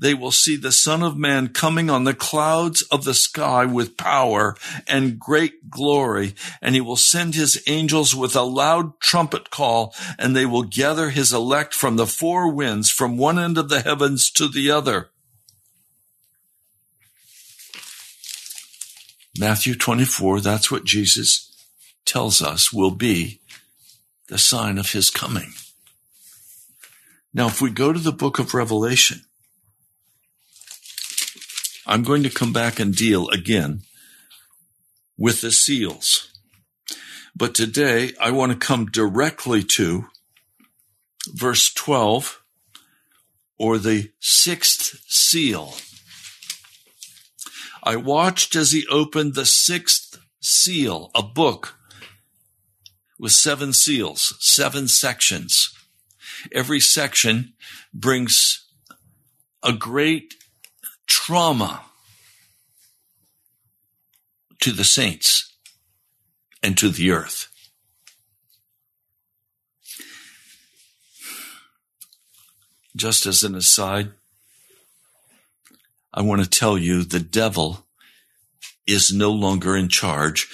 they 0.00 0.14
will 0.14 0.32
see 0.32 0.56
the 0.56 0.72
Son 0.72 1.02
of 1.02 1.16
Man 1.16 1.48
coming 1.48 1.90
on 1.90 2.04
the 2.04 2.14
clouds 2.14 2.80
of 2.90 3.04
the 3.04 3.12
sky 3.12 3.66
with 3.66 3.98
power 3.98 4.56
and 4.88 5.18
great 5.18 5.70
glory. 5.70 6.34
And 6.62 6.74
he 6.74 6.80
will 6.80 6.96
send 6.96 7.34
his 7.34 7.62
angels 7.66 8.14
with 8.14 8.34
a 8.34 8.42
loud 8.42 8.98
trumpet 8.98 9.50
call, 9.50 9.94
and 10.18 10.34
they 10.34 10.46
will 10.46 10.62
gather 10.62 11.10
his 11.10 11.34
elect 11.34 11.74
from 11.74 11.96
the 11.96 12.06
four 12.06 12.50
winds, 12.50 12.90
from 12.90 13.18
one 13.18 13.38
end 13.38 13.58
of 13.58 13.68
the 13.68 13.82
heavens 13.82 14.30
to 14.32 14.48
the 14.48 14.70
other. 14.70 15.10
Matthew 19.38 19.74
24, 19.74 20.40
that's 20.40 20.70
what 20.70 20.84
Jesus 20.84 21.54
tells 22.06 22.42
us 22.42 22.72
will 22.72 22.90
be 22.90 23.40
the 24.28 24.38
sign 24.38 24.78
of 24.78 24.92
his 24.92 25.10
coming. 25.10 25.52
Now, 27.34 27.48
if 27.48 27.60
we 27.60 27.70
go 27.70 27.92
to 27.92 27.98
the 27.98 28.12
book 28.12 28.38
of 28.38 28.54
Revelation, 28.54 29.24
I'm 31.90 32.04
going 32.04 32.22
to 32.22 32.30
come 32.30 32.52
back 32.52 32.78
and 32.78 32.94
deal 32.94 33.28
again 33.30 33.82
with 35.18 35.40
the 35.40 35.50
seals. 35.50 36.32
But 37.34 37.52
today 37.52 38.12
I 38.20 38.30
want 38.30 38.52
to 38.52 38.66
come 38.66 38.86
directly 38.86 39.64
to 39.74 40.06
verse 41.34 41.74
12 41.74 42.44
or 43.58 43.78
the 43.78 44.12
sixth 44.20 45.02
seal. 45.08 45.74
I 47.82 47.96
watched 47.96 48.54
as 48.54 48.70
he 48.70 48.86
opened 48.86 49.34
the 49.34 49.44
sixth 49.44 50.16
seal, 50.38 51.10
a 51.12 51.24
book 51.24 51.74
with 53.18 53.32
seven 53.32 53.72
seals, 53.72 54.36
seven 54.38 54.86
sections. 54.86 55.76
Every 56.52 56.78
section 56.78 57.54
brings 57.92 58.64
a 59.64 59.72
great 59.72 60.34
trauma 61.10 61.82
to 64.60 64.70
the 64.70 64.84
saints 64.84 65.56
and 66.62 66.78
to 66.78 66.88
the 66.88 67.10
earth. 67.10 67.48
Just 72.96 73.26
as 73.26 73.42
an 73.42 73.54
aside, 73.56 74.12
I 76.14 76.22
want 76.22 76.42
to 76.42 76.48
tell 76.48 76.78
you 76.78 77.02
the 77.02 77.20
devil 77.20 77.86
is 78.86 79.12
no 79.12 79.32
longer 79.32 79.76
in 79.76 79.88
charge. 79.88 80.48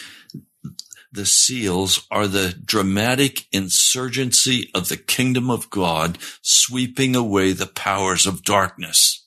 The 1.13 1.27
seals 1.27 2.07
are 2.11 2.27
the 2.27 2.55
dramatic 2.65 3.47
insurgency 3.53 4.71
of 4.75 4.89
the 4.89 4.97
kingdom 4.97 5.51
of 5.51 5.71
God, 5.71 6.19
sweeping 6.41 7.15
away 7.15 7.53
the 7.53 7.67
powers 7.67 8.27
of 8.27 8.45
darkness 8.45 9.26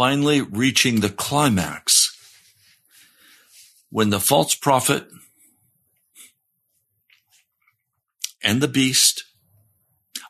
finally 0.00 0.40
reaching 0.40 1.00
the 1.00 1.10
climax 1.10 2.16
when 3.90 4.08
the 4.08 4.18
false 4.18 4.54
prophet 4.54 5.04
and 8.42 8.62
the 8.62 8.68
beast 8.68 9.24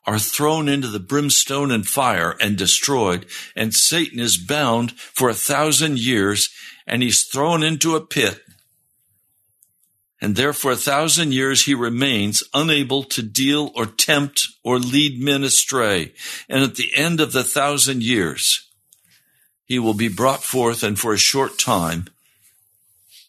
are 0.09 0.18
thrown 0.18 0.68
into 0.68 0.88
the 0.88 0.98
brimstone 0.98 1.70
and 1.70 1.87
fire 1.87 2.35
and 2.40 2.59
destroyed, 2.59 3.24
and 3.54 3.72
Satan 3.72 4.18
is 4.18 4.37
bound 4.37 4.90
for 4.98 5.28
a 5.28 5.35
thousand 5.35 6.00
years, 6.00 6.50
and 6.85 7.00
he's 7.00 7.22
thrown 7.22 7.62
into 7.62 7.94
a 7.94 8.04
pit. 8.04 8.40
And 10.20 10.35
there 10.35 10.52
for 10.52 10.72
a 10.72 10.87
thousand 10.90 11.33
years 11.33 11.66
he 11.66 11.74
remains 11.74 12.42
unable 12.52 13.04
to 13.04 13.22
deal 13.22 13.70
or 13.76 13.87
tempt 13.87 14.48
or 14.64 14.80
lead 14.80 15.22
men 15.22 15.44
astray. 15.44 16.12
And 16.48 16.64
at 16.64 16.74
the 16.74 16.90
end 16.96 17.20
of 17.20 17.30
the 17.30 17.44
thousand 17.44 18.02
years, 18.02 18.66
he 19.70 19.78
will 19.78 19.94
be 19.94 20.09
brought 20.09 20.42
forth 20.42 20.83
and 20.83 20.98
for 20.98 21.12
a 21.12 21.18
short 21.18 21.56
time 21.56 22.06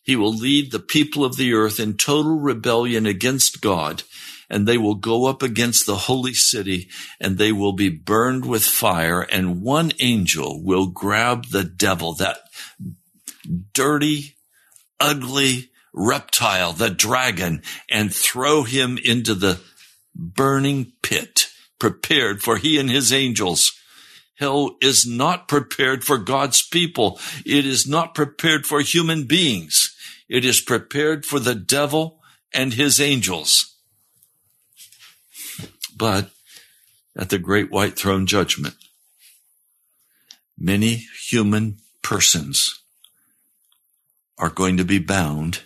he 0.02 0.16
will 0.16 0.34
lead 0.34 0.72
the 0.72 0.80
people 0.80 1.24
of 1.24 1.38
the 1.38 1.54
earth 1.54 1.80
in 1.80 1.94
total 1.96 2.40
rebellion 2.40 3.06
against 3.06 3.62
God 3.62 4.02
and 4.50 4.68
they 4.68 4.76
will 4.76 4.96
go 4.96 5.28
up 5.28 5.44
against 5.44 5.86
the 5.86 5.96
holy 5.96 6.34
city 6.34 6.90
and 7.20 7.38
they 7.38 7.52
will 7.52 7.74
be 7.74 7.90
burned 7.90 8.44
with 8.44 8.64
fire 8.64 9.22
and 9.22 9.62
one 9.62 9.92
angel 10.00 10.60
will 10.64 10.88
grab 10.88 11.46
the 11.52 11.64
devil, 11.64 12.16
that 12.16 12.40
dirty, 13.72 14.36
ugly 15.00 15.70
reptile, 15.94 16.74
the 16.74 16.90
dragon, 16.90 17.62
and 17.88 18.12
throw 18.12 18.64
him 18.64 18.98
into 19.06 19.36
the 19.36 19.60
burning 20.16 20.92
pit 21.04 21.50
prepared 21.78 22.42
for 22.42 22.58
he 22.58 22.80
and 22.80 22.90
his 22.90 23.14
angels 23.14 23.80
Hell 24.42 24.76
is 24.82 25.06
not 25.06 25.48
prepared 25.48 26.04
for 26.04 26.18
God's 26.18 26.68
people. 26.68 27.20
It 27.46 27.64
is 27.64 27.88
not 27.88 28.16
prepared 28.16 28.66
for 28.66 28.82
human 28.82 29.26
beings. 29.26 29.96
It 30.28 30.44
is 30.44 30.60
prepared 30.60 31.28
for 31.28 31.40
the 31.40 31.54
devil 31.54 32.20
and 32.52 32.74
his 32.74 33.00
angels. 33.00 33.76
But 35.96 36.32
at 37.16 37.30
the 37.30 37.38
great 37.38 37.70
white 37.70 37.96
throne 37.96 38.26
judgment, 38.26 38.74
many 40.58 41.06
human 41.30 41.78
persons 42.02 42.82
are 44.40 44.50
going 44.50 44.76
to 44.78 44.84
be 44.84 44.98
bound 44.98 45.62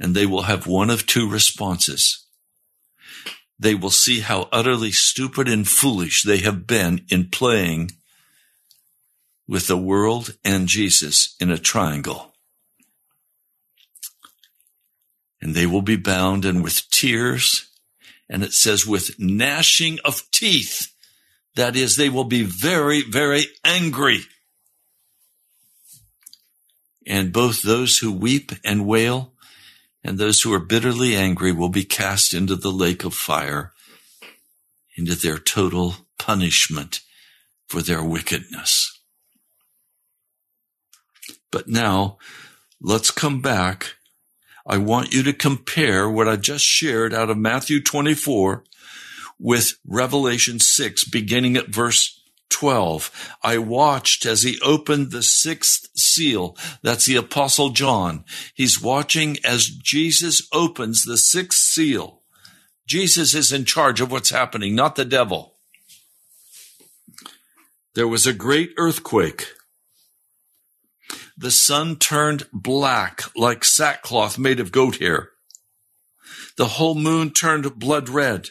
and 0.00 0.12
they 0.12 0.26
will 0.26 0.42
have 0.42 0.66
one 0.66 0.90
of 0.90 1.06
two 1.06 1.30
responses 1.30 2.24
they 3.58 3.74
will 3.74 3.90
see 3.90 4.20
how 4.20 4.48
utterly 4.52 4.92
stupid 4.92 5.48
and 5.48 5.66
foolish 5.66 6.22
they 6.22 6.38
have 6.38 6.66
been 6.66 7.04
in 7.08 7.28
playing 7.28 7.90
with 9.48 9.66
the 9.66 9.76
world 9.76 10.34
and 10.44 10.68
Jesus 10.68 11.34
in 11.40 11.50
a 11.50 11.58
triangle. 11.58 12.34
And 15.40 15.54
they 15.54 15.66
will 15.66 15.82
be 15.82 15.96
bound 15.96 16.44
and 16.44 16.62
with 16.62 16.88
tears, 16.90 17.68
and 18.28 18.42
it 18.42 18.52
says 18.52 18.86
with 18.86 19.18
gnashing 19.18 19.98
of 20.04 20.22
teeth. 20.30 20.92
That 21.54 21.74
is, 21.74 21.96
they 21.96 22.08
will 22.08 22.24
be 22.24 22.42
very, 22.42 23.02
very 23.02 23.46
angry. 23.64 24.20
And 27.06 27.32
both 27.32 27.62
those 27.62 27.98
who 27.98 28.12
weep 28.12 28.52
and 28.64 28.86
wail 28.86 29.32
and 30.08 30.16
those 30.16 30.40
who 30.40 30.54
are 30.54 30.58
bitterly 30.58 31.14
angry 31.14 31.52
will 31.52 31.68
be 31.68 31.84
cast 31.84 32.32
into 32.32 32.56
the 32.56 32.72
lake 32.72 33.04
of 33.04 33.12
fire, 33.12 33.74
into 34.96 35.14
their 35.14 35.36
total 35.36 35.96
punishment 36.18 37.00
for 37.66 37.82
their 37.82 38.02
wickedness. 38.02 39.02
But 41.52 41.68
now, 41.68 42.16
let's 42.80 43.10
come 43.10 43.42
back. 43.42 43.96
I 44.66 44.78
want 44.78 45.12
you 45.12 45.22
to 45.24 45.34
compare 45.34 46.08
what 46.08 46.26
I 46.26 46.36
just 46.36 46.64
shared 46.64 47.12
out 47.12 47.28
of 47.28 47.36
Matthew 47.36 47.82
24 47.82 48.64
with 49.38 49.78
Revelation 49.86 50.58
6, 50.58 51.04
beginning 51.04 51.58
at 51.58 51.68
verse 51.68 52.17
12. 52.58 53.36
I 53.40 53.58
watched 53.58 54.26
as 54.26 54.42
he 54.42 54.58
opened 54.64 55.12
the 55.12 55.22
sixth 55.22 55.90
seal. 55.96 56.56
That's 56.82 57.06
the 57.06 57.14
apostle 57.14 57.70
John. 57.70 58.24
He's 58.52 58.82
watching 58.82 59.36
as 59.44 59.66
Jesus 59.68 60.42
opens 60.52 61.04
the 61.04 61.18
sixth 61.18 61.60
seal. 61.60 62.22
Jesus 62.84 63.32
is 63.32 63.52
in 63.52 63.64
charge 63.64 64.00
of 64.00 64.10
what's 64.10 64.30
happening, 64.30 64.74
not 64.74 64.96
the 64.96 65.04
devil. 65.04 65.54
There 67.94 68.08
was 68.08 68.26
a 68.26 68.32
great 68.32 68.72
earthquake. 68.76 69.46
The 71.36 71.52
sun 71.52 71.94
turned 71.94 72.48
black 72.52 73.22
like 73.36 73.64
sackcloth 73.64 74.36
made 74.36 74.58
of 74.58 74.72
goat 74.72 74.96
hair. 74.96 75.30
The 76.56 76.66
whole 76.66 76.96
moon 76.96 77.30
turned 77.30 77.78
blood 77.78 78.08
red. 78.08 78.48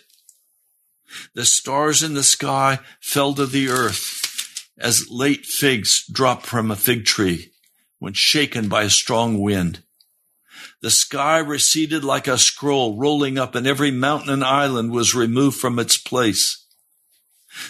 The 1.34 1.46
stars 1.46 2.04
in 2.04 2.14
the 2.14 2.24
sky 2.24 2.80
fell 3.02 3.34
to 3.36 3.46
the 3.46 3.70
earth 3.70 4.70
as 4.80 5.10
late 5.10 5.46
figs 5.46 6.06
drop 6.12 6.44
from 6.44 6.70
a 6.70 6.76
fig 6.76 7.06
tree 7.06 7.52
when 8.00 8.14
shaken 8.14 8.70
by 8.70 8.84
a 8.84 8.90
strong 8.90 9.40
wind. 9.40 9.84
The 10.82 10.92
sky 10.92 11.40
receded 11.40 12.04
like 12.04 12.28
a 12.28 12.38
scroll 12.38 12.98
rolling 12.98 13.38
up 13.38 13.56
and 13.56 13.66
every 13.66 13.92
mountain 13.92 14.30
and 14.30 14.44
island 14.44 14.92
was 14.92 15.16
removed 15.16 15.60
from 15.60 15.80
its 15.80 15.98
place. 15.98 16.66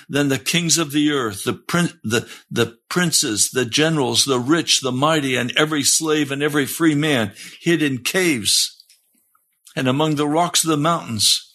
Then 0.10 0.28
the 0.28 0.40
kings 0.40 0.78
of 0.78 0.92
the 0.92 1.12
earth, 1.12 1.46
the, 1.46 1.54
prin- 1.54 2.00
the, 2.04 2.30
the 2.52 2.78
princes, 2.90 3.52
the 3.52 3.64
generals, 3.64 4.26
the 4.26 4.40
rich, 4.40 4.82
the 4.82 4.92
mighty, 4.92 5.38
and 5.38 5.56
every 5.56 5.84
slave 5.84 6.32
and 6.32 6.44
every 6.44 6.66
free 6.66 6.96
man 6.96 7.32
hid 7.62 7.82
in 7.82 8.00
caves 8.00 8.84
and 9.78 9.88
among 9.88 10.16
the 10.16 10.28
rocks 10.28 10.64
of 10.64 10.70
the 10.70 10.78
mountains. 10.78 11.47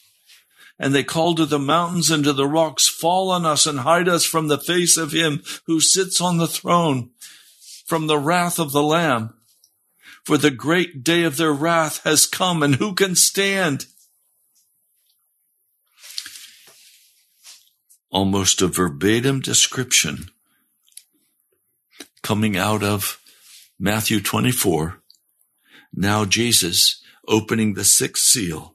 And 0.83 0.95
they 0.95 1.03
called 1.03 1.39
to 1.39 1.47
the 1.47 1.59
mountains 1.59 2.11
and 2.11 2.25
to 2.25 2.35
the 2.35 2.47
rocks, 2.47 2.89
fall 2.89 3.31
on 3.31 3.47
us 3.47 3.67
and 3.67 3.81
hide 3.81 4.09
us 4.09 4.27
from 4.27 4.49
the 4.49 4.59
face 4.59 4.99
of 4.99 5.13
him 5.13 5.43
who 5.67 5.81
sits 5.81 6.21
on 6.21 6.37
the 6.37 6.47
throne, 6.47 7.11
from 7.87 8.07
the 8.07 8.19
wrath 8.19 8.59
of 8.59 8.73
the 8.73 8.83
Lamb. 8.83 9.33
For 10.25 10.37
the 10.37 10.51
great 10.51 11.03
day 11.03 11.23
of 11.23 11.39
their 11.39 11.53
wrath 11.53 12.03
has 12.05 12.27
come, 12.27 12.63
and 12.63 12.75
who 12.77 12.95
can 12.95 13.15
stand? 13.15 13.87
almost 18.13 18.61
a 18.61 18.69
verbatim 18.69 19.41
description 19.41 20.27
coming 22.23 22.57
out 22.57 22.83
of 22.83 23.19
Matthew 23.81 24.21
24. 24.21 25.01
Now 25.95 26.25
Jesus 26.25 27.03
opening 27.27 27.75
the 27.75 27.85
sixth 27.85 28.25
seal 28.25 28.72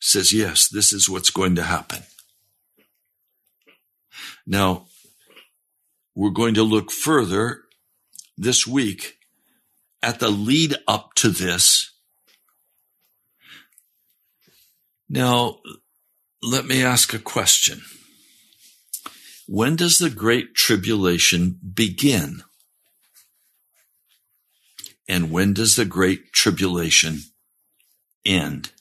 says, 0.00 0.32
yes, 0.32 0.68
this 0.68 0.92
is 0.92 1.08
what's 1.08 1.30
going 1.30 1.54
to 1.56 1.62
happen. 1.62 2.02
Now, 4.46 4.86
we're 6.14 6.30
going 6.30 6.54
to 6.54 6.62
look 6.62 6.90
further 6.90 7.62
this 8.38 8.66
week 8.66 9.18
at 10.02 10.20
the 10.20 10.28
lead 10.28 10.76
up 10.86 11.14
to 11.14 11.28
this. 11.28 11.92
Now, 15.08 15.58
let 16.42 16.66
me 16.66 16.82
ask 16.82 17.12
a 17.12 17.18
question. 17.18 17.82
When 19.46 19.76
does 19.76 19.98
the 19.98 20.10
Great 20.10 20.54
Tribulation 20.54 21.58
begin? 21.74 22.42
And 25.08 25.30
when 25.30 25.52
does 25.52 25.76
the 25.76 25.84
Great 25.84 26.32
Tribulation 26.32 27.20
end? 28.24 28.72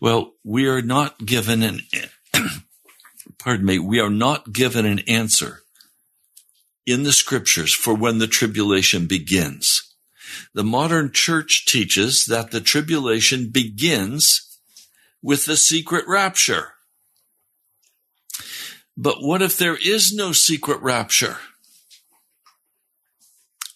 Well, 0.00 0.32
we 0.42 0.66
are 0.66 0.80
not 0.80 1.26
given 1.26 1.62
an, 1.62 1.80
pardon 3.38 3.66
me, 3.66 3.78
we 3.78 4.00
are 4.00 4.10
not 4.10 4.52
given 4.52 4.86
an 4.86 5.00
answer 5.00 5.60
in 6.86 7.02
the 7.02 7.12
scriptures 7.12 7.74
for 7.74 7.94
when 7.94 8.18
the 8.18 8.26
tribulation 8.26 9.06
begins. 9.06 9.94
The 10.54 10.64
modern 10.64 11.12
church 11.12 11.66
teaches 11.66 12.26
that 12.26 12.50
the 12.50 12.60
tribulation 12.60 13.50
begins 13.50 14.58
with 15.22 15.44
the 15.44 15.56
secret 15.56 16.04
rapture. 16.08 16.72
But 18.96 19.22
what 19.22 19.42
if 19.42 19.56
there 19.56 19.76
is 19.76 20.12
no 20.12 20.32
secret 20.32 20.80
rapture? 20.80 21.38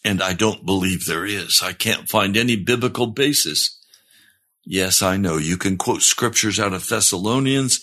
And 0.04 0.22
I 0.22 0.32
don't 0.34 0.66
believe 0.66 1.06
there 1.06 1.24
is. 1.24 1.60
I 1.62 1.72
can't 1.72 2.08
find 2.08 2.37
any 2.37 2.56
biblical 2.56 3.06
basis. 3.06 3.78
Yes, 4.66 5.03
I 5.03 5.16
know 5.16 5.37
you 5.37 5.57
can 5.57 5.77
quote 5.77 6.03
scriptures 6.03 6.59
out 6.59 6.72
of 6.72 6.88
Thessalonians. 6.88 7.81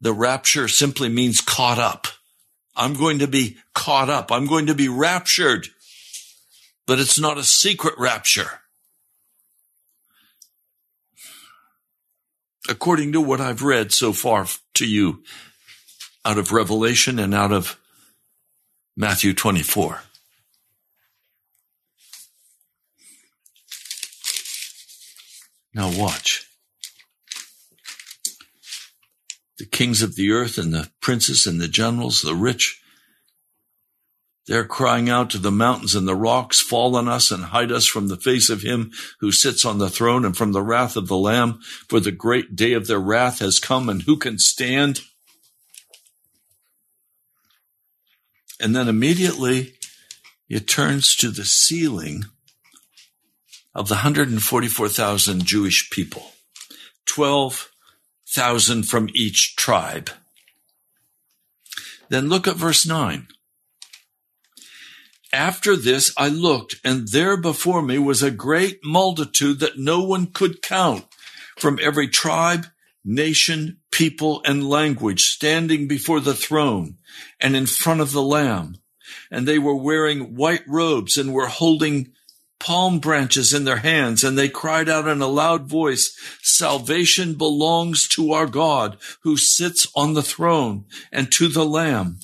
The 0.00 0.12
rapture 0.12 0.68
simply 0.68 1.08
means 1.08 1.40
caught 1.40 1.78
up. 1.78 2.06
I'm 2.76 2.94
going 2.94 3.18
to 3.18 3.26
be 3.26 3.56
caught 3.74 4.08
up. 4.08 4.30
I'm 4.30 4.46
going 4.46 4.66
to 4.66 4.74
be 4.74 4.88
raptured 4.88 5.68
but 6.88 6.98
it's 6.98 7.20
not 7.20 7.36
a 7.36 7.44
secret 7.44 7.94
rapture. 7.98 8.62
According 12.66 13.12
to 13.12 13.20
what 13.20 13.42
I've 13.42 13.62
read 13.62 13.92
so 13.92 14.14
far 14.14 14.46
to 14.74 14.86
you 14.86 15.22
out 16.24 16.38
of 16.38 16.50
Revelation 16.50 17.18
and 17.18 17.34
out 17.34 17.52
of 17.52 17.78
Matthew 18.96 19.34
24. 19.34 20.00
Now 25.78 25.96
watch. 25.96 26.44
The 29.58 29.64
kings 29.64 30.02
of 30.02 30.16
the 30.16 30.32
earth 30.32 30.58
and 30.58 30.74
the 30.74 30.90
princes 31.00 31.46
and 31.46 31.60
the 31.60 31.68
generals, 31.68 32.20
the 32.20 32.34
rich, 32.34 32.82
they're 34.48 34.64
crying 34.64 35.08
out 35.08 35.30
to 35.30 35.38
the 35.38 35.52
mountains 35.52 35.94
and 35.94 36.08
the 36.08 36.16
rocks, 36.16 36.60
fall 36.60 36.96
on 36.96 37.06
us 37.06 37.30
and 37.30 37.44
hide 37.44 37.70
us 37.70 37.86
from 37.86 38.08
the 38.08 38.16
face 38.16 38.50
of 38.50 38.62
him 38.62 38.90
who 39.20 39.30
sits 39.30 39.64
on 39.64 39.78
the 39.78 39.88
throne 39.88 40.24
and 40.24 40.36
from 40.36 40.50
the 40.50 40.62
wrath 40.62 40.96
of 40.96 41.06
the 41.06 41.16
Lamb, 41.16 41.60
for 41.88 42.00
the 42.00 42.10
great 42.10 42.56
day 42.56 42.72
of 42.72 42.88
their 42.88 42.98
wrath 42.98 43.38
has 43.38 43.60
come, 43.60 43.88
and 43.88 44.02
who 44.02 44.16
can 44.16 44.40
stand? 44.40 45.02
And 48.58 48.74
then 48.74 48.88
immediately 48.88 49.74
it 50.48 50.66
turns 50.66 51.14
to 51.14 51.30
the 51.30 51.44
sealing 51.44 52.24
of 53.78 53.86
the 53.86 53.94
144,000 53.94 55.44
Jewish 55.46 55.88
people, 55.90 56.32
12,000 57.06 58.82
from 58.82 59.08
each 59.14 59.54
tribe. 59.54 60.10
Then 62.08 62.28
look 62.28 62.48
at 62.48 62.56
verse 62.56 62.84
9. 62.84 63.28
After 65.32 65.76
this 65.76 66.12
I 66.16 66.26
looked, 66.26 66.80
and 66.84 67.06
there 67.06 67.36
before 67.36 67.80
me 67.80 67.98
was 67.98 68.20
a 68.20 68.32
great 68.32 68.80
multitude 68.82 69.60
that 69.60 69.78
no 69.78 70.02
one 70.02 70.26
could 70.26 70.60
count 70.60 71.04
from 71.56 71.78
every 71.80 72.08
tribe, 72.08 72.66
nation, 73.04 73.78
people, 73.92 74.42
and 74.44 74.68
language 74.68 75.22
standing 75.22 75.86
before 75.86 76.18
the 76.18 76.34
throne 76.34 76.96
and 77.38 77.54
in 77.54 77.66
front 77.66 78.00
of 78.00 78.10
the 78.10 78.22
Lamb. 78.22 78.78
And 79.30 79.46
they 79.46 79.60
were 79.60 79.76
wearing 79.76 80.34
white 80.34 80.64
robes 80.66 81.16
and 81.16 81.32
were 81.32 81.46
holding 81.46 82.12
palm 82.60 82.98
branches 82.98 83.52
in 83.52 83.64
their 83.64 83.78
hands, 83.78 84.24
and 84.24 84.36
they 84.36 84.48
cried 84.48 84.88
out 84.88 85.06
in 85.06 85.22
a 85.22 85.26
loud 85.26 85.68
voice, 85.68 86.16
Salvation 86.42 87.34
belongs 87.34 88.08
to 88.08 88.32
our 88.32 88.46
God 88.46 88.98
who 89.22 89.36
sits 89.36 89.86
on 89.94 90.14
the 90.14 90.22
throne 90.22 90.84
and 91.12 91.30
to 91.32 91.48
the 91.48 91.64
Lamb. 91.64 92.18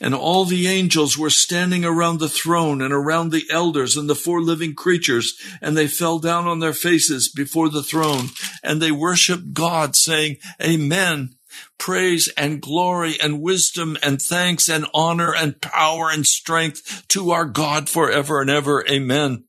And 0.00 0.14
all 0.14 0.44
the 0.44 0.66
angels 0.66 1.16
were 1.16 1.30
standing 1.30 1.84
around 1.84 2.18
the 2.18 2.28
throne 2.28 2.82
and 2.82 2.92
around 2.92 3.30
the 3.30 3.44
elders 3.50 3.96
and 3.96 4.08
the 4.08 4.14
four 4.14 4.40
living 4.40 4.74
creatures, 4.74 5.34
and 5.60 5.76
they 5.76 5.86
fell 5.86 6.18
down 6.18 6.46
on 6.46 6.60
their 6.60 6.72
faces 6.72 7.28
before 7.28 7.68
the 7.68 7.82
throne, 7.82 8.28
and 8.62 8.80
they 8.80 8.90
worshiped 8.90 9.54
God, 9.54 9.96
saying, 9.96 10.36
Amen. 10.62 11.36
Praise 11.78 12.28
and 12.36 12.60
glory 12.60 13.14
and 13.22 13.42
wisdom 13.42 13.96
and 14.02 14.20
thanks 14.20 14.68
and 14.68 14.86
honor 14.94 15.34
and 15.34 15.60
power 15.60 16.10
and 16.10 16.26
strength 16.26 17.06
to 17.08 17.30
our 17.30 17.44
God 17.44 17.88
forever 17.88 18.40
and 18.40 18.50
ever. 18.50 18.84
Amen. 18.88 19.44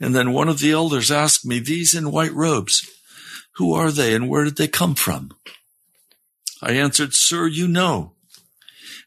And 0.00 0.14
then 0.14 0.32
one 0.32 0.48
of 0.48 0.60
the 0.60 0.72
elders 0.72 1.10
asked 1.10 1.44
me, 1.44 1.58
These 1.58 1.94
in 1.94 2.12
white 2.12 2.32
robes, 2.32 2.88
who 3.56 3.74
are 3.74 3.90
they 3.90 4.14
and 4.14 4.28
where 4.28 4.44
did 4.44 4.56
they 4.56 4.68
come 4.68 4.94
from? 4.94 5.30
I 6.62 6.72
answered, 6.72 7.14
Sir, 7.14 7.46
you 7.46 7.68
know. 7.68 8.14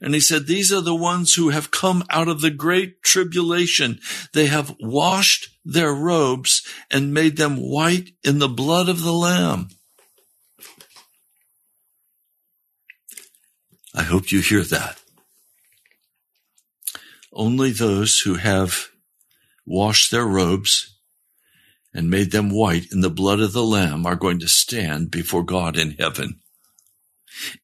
And 0.02 0.16
he 0.16 0.20
said, 0.20 0.48
these 0.48 0.74
are 0.74 0.82
the 0.82 0.96
ones 0.96 1.36
who 1.36 1.50
have 1.50 1.70
come 1.70 2.04
out 2.10 2.28
of 2.28 2.42
the 2.42 2.50
great 2.50 3.04
tribulation. 3.04 4.00
They 4.34 4.48
have 4.48 4.76
washed 4.80 5.50
their 5.64 5.94
robes 5.94 6.66
and 6.90 7.14
made 7.14 7.38
them 7.38 7.58
white 7.58 8.10
in 8.24 8.40
the 8.40 8.50
blood 8.50 8.90
of 8.90 9.04
the 9.04 9.14
Lamb. 9.14 9.70
I 13.94 14.04
hope 14.04 14.32
you 14.32 14.42
hear 14.42 14.64
that. 14.64 15.00
Only 17.34 17.72
those 17.72 18.20
who 18.20 18.36
have 18.36 18.90
washed 19.66 20.12
their 20.12 20.26
robes 20.26 20.98
and 21.94 22.10
made 22.10 22.32
them 22.32 22.50
white 22.50 22.92
in 22.92 23.02
the 23.02 23.10
blood 23.10 23.40
of 23.40 23.54
the 23.54 23.64
Lamb 23.64 24.06
are 24.06 24.16
going 24.16 24.40
to 24.40 24.48
stand 24.48 25.12
before 25.12 25.44
God 25.44 25.78
in 25.78 25.92
heaven 25.92 26.42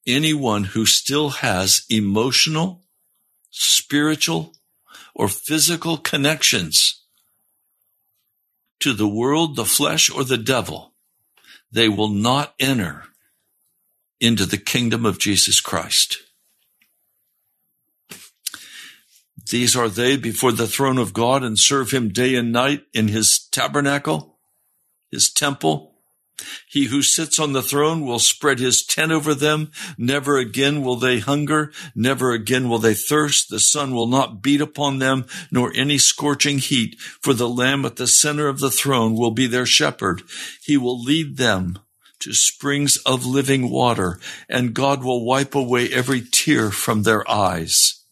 anyone 0.06 0.64
who 0.64 0.86
still 0.86 1.30
has 1.30 1.84
emotional, 1.88 2.82
spiritual, 3.50 4.54
or 5.14 5.28
physical 5.28 5.96
connections 5.96 7.04
to 8.80 8.92
the 8.92 9.08
world, 9.08 9.56
the 9.56 9.64
flesh, 9.64 10.10
or 10.10 10.24
the 10.24 10.38
devil, 10.38 10.94
they 11.70 11.88
will 11.88 12.08
not 12.08 12.54
enter 12.60 13.04
into 14.20 14.46
the 14.46 14.58
kingdom 14.58 15.06
of 15.06 15.18
Jesus 15.18 15.60
Christ. 15.60 16.18
These 19.50 19.74
are 19.76 19.88
they 19.88 20.16
before 20.16 20.52
the 20.52 20.66
throne 20.66 20.98
of 20.98 21.14
God 21.14 21.42
and 21.42 21.58
serve 21.58 21.90
him 21.90 22.10
day 22.10 22.34
and 22.34 22.52
night 22.52 22.82
in 22.92 23.08
his 23.08 23.38
tabernacle, 23.50 24.38
his 25.10 25.30
temple, 25.32 25.94
He 26.68 26.86
who 26.86 27.02
sits 27.02 27.38
on 27.38 27.52
the 27.52 27.62
throne 27.62 28.04
will 28.04 28.18
spread 28.18 28.58
his 28.58 28.84
tent 28.84 29.10
over 29.10 29.34
them. 29.34 29.72
Never 29.96 30.38
again 30.38 30.82
will 30.82 30.96
they 30.96 31.18
hunger. 31.18 31.72
Never 31.94 32.32
again 32.32 32.68
will 32.68 32.78
they 32.78 32.94
thirst. 32.94 33.48
The 33.48 33.58
sun 33.58 33.94
will 33.94 34.06
not 34.06 34.42
beat 34.42 34.60
upon 34.60 34.98
them, 34.98 35.26
nor 35.50 35.72
any 35.74 35.98
scorching 35.98 36.58
heat. 36.58 37.00
For 37.00 37.34
the 37.34 37.48
Lamb 37.48 37.84
at 37.84 37.96
the 37.96 38.06
center 38.06 38.48
of 38.48 38.60
the 38.60 38.70
throne 38.70 39.14
will 39.14 39.32
be 39.32 39.46
their 39.46 39.66
shepherd. 39.66 40.22
He 40.62 40.76
will 40.76 41.02
lead 41.02 41.38
them 41.38 41.78
to 42.20 42.32
springs 42.32 42.96
of 42.98 43.24
living 43.24 43.70
water, 43.70 44.18
and 44.48 44.74
God 44.74 45.04
will 45.04 45.24
wipe 45.24 45.54
away 45.54 45.88
every 45.92 46.20
tear 46.20 46.70
from 46.70 47.02
their 47.02 47.28
eyes. 47.30 48.02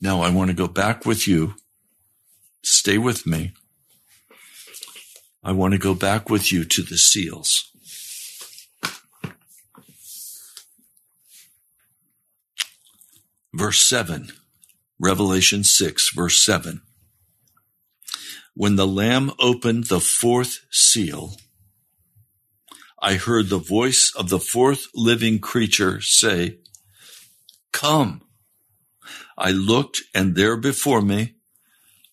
Now 0.00 0.20
I 0.20 0.30
want 0.30 0.50
to 0.50 0.54
go 0.54 0.68
back 0.68 1.06
with 1.06 1.26
you. 1.26 1.54
Stay 2.62 2.98
with 2.98 3.26
me. 3.26 3.52
I 5.42 5.52
want 5.52 5.72
to 5.72 5.78
go 5.78 5.94
back 5.94 6.30
with 6.30 6.52
you 6.52 6.64
to 6.64 6.82
the 6.82 6.96
seals. 6.96 7.70
Verse 13.52 13.88
7, 13.88 14.32
Revelation 14.98 15.64
6, 15.64 16.10
verse 16.14 16.44
7. 16.44 16.82
When 18.54 18.76
the 18.76 18.86
Lamb 18.86 19.32
opened 19.40 19.84
the 19.84 20.00
fourth 20.00 20.60
seal, 20.70 21.36
I 23.02 23.14
heard 23.14 23.48
the 23.48 23.58
voice 23.58 24.12
of 24.16 24.28
the 24.28 24.38
fourth 24.38 24.86
living 24.94 25.40
creature 25.40 26.00
say, 26.00 26.58
Come. 27.72 28.22
I 29.36 29.50
looked, 29.50 30.02
and 30.14 30.36
there 30.36 30.56
before 30.56 31.02
me 31.02 31.34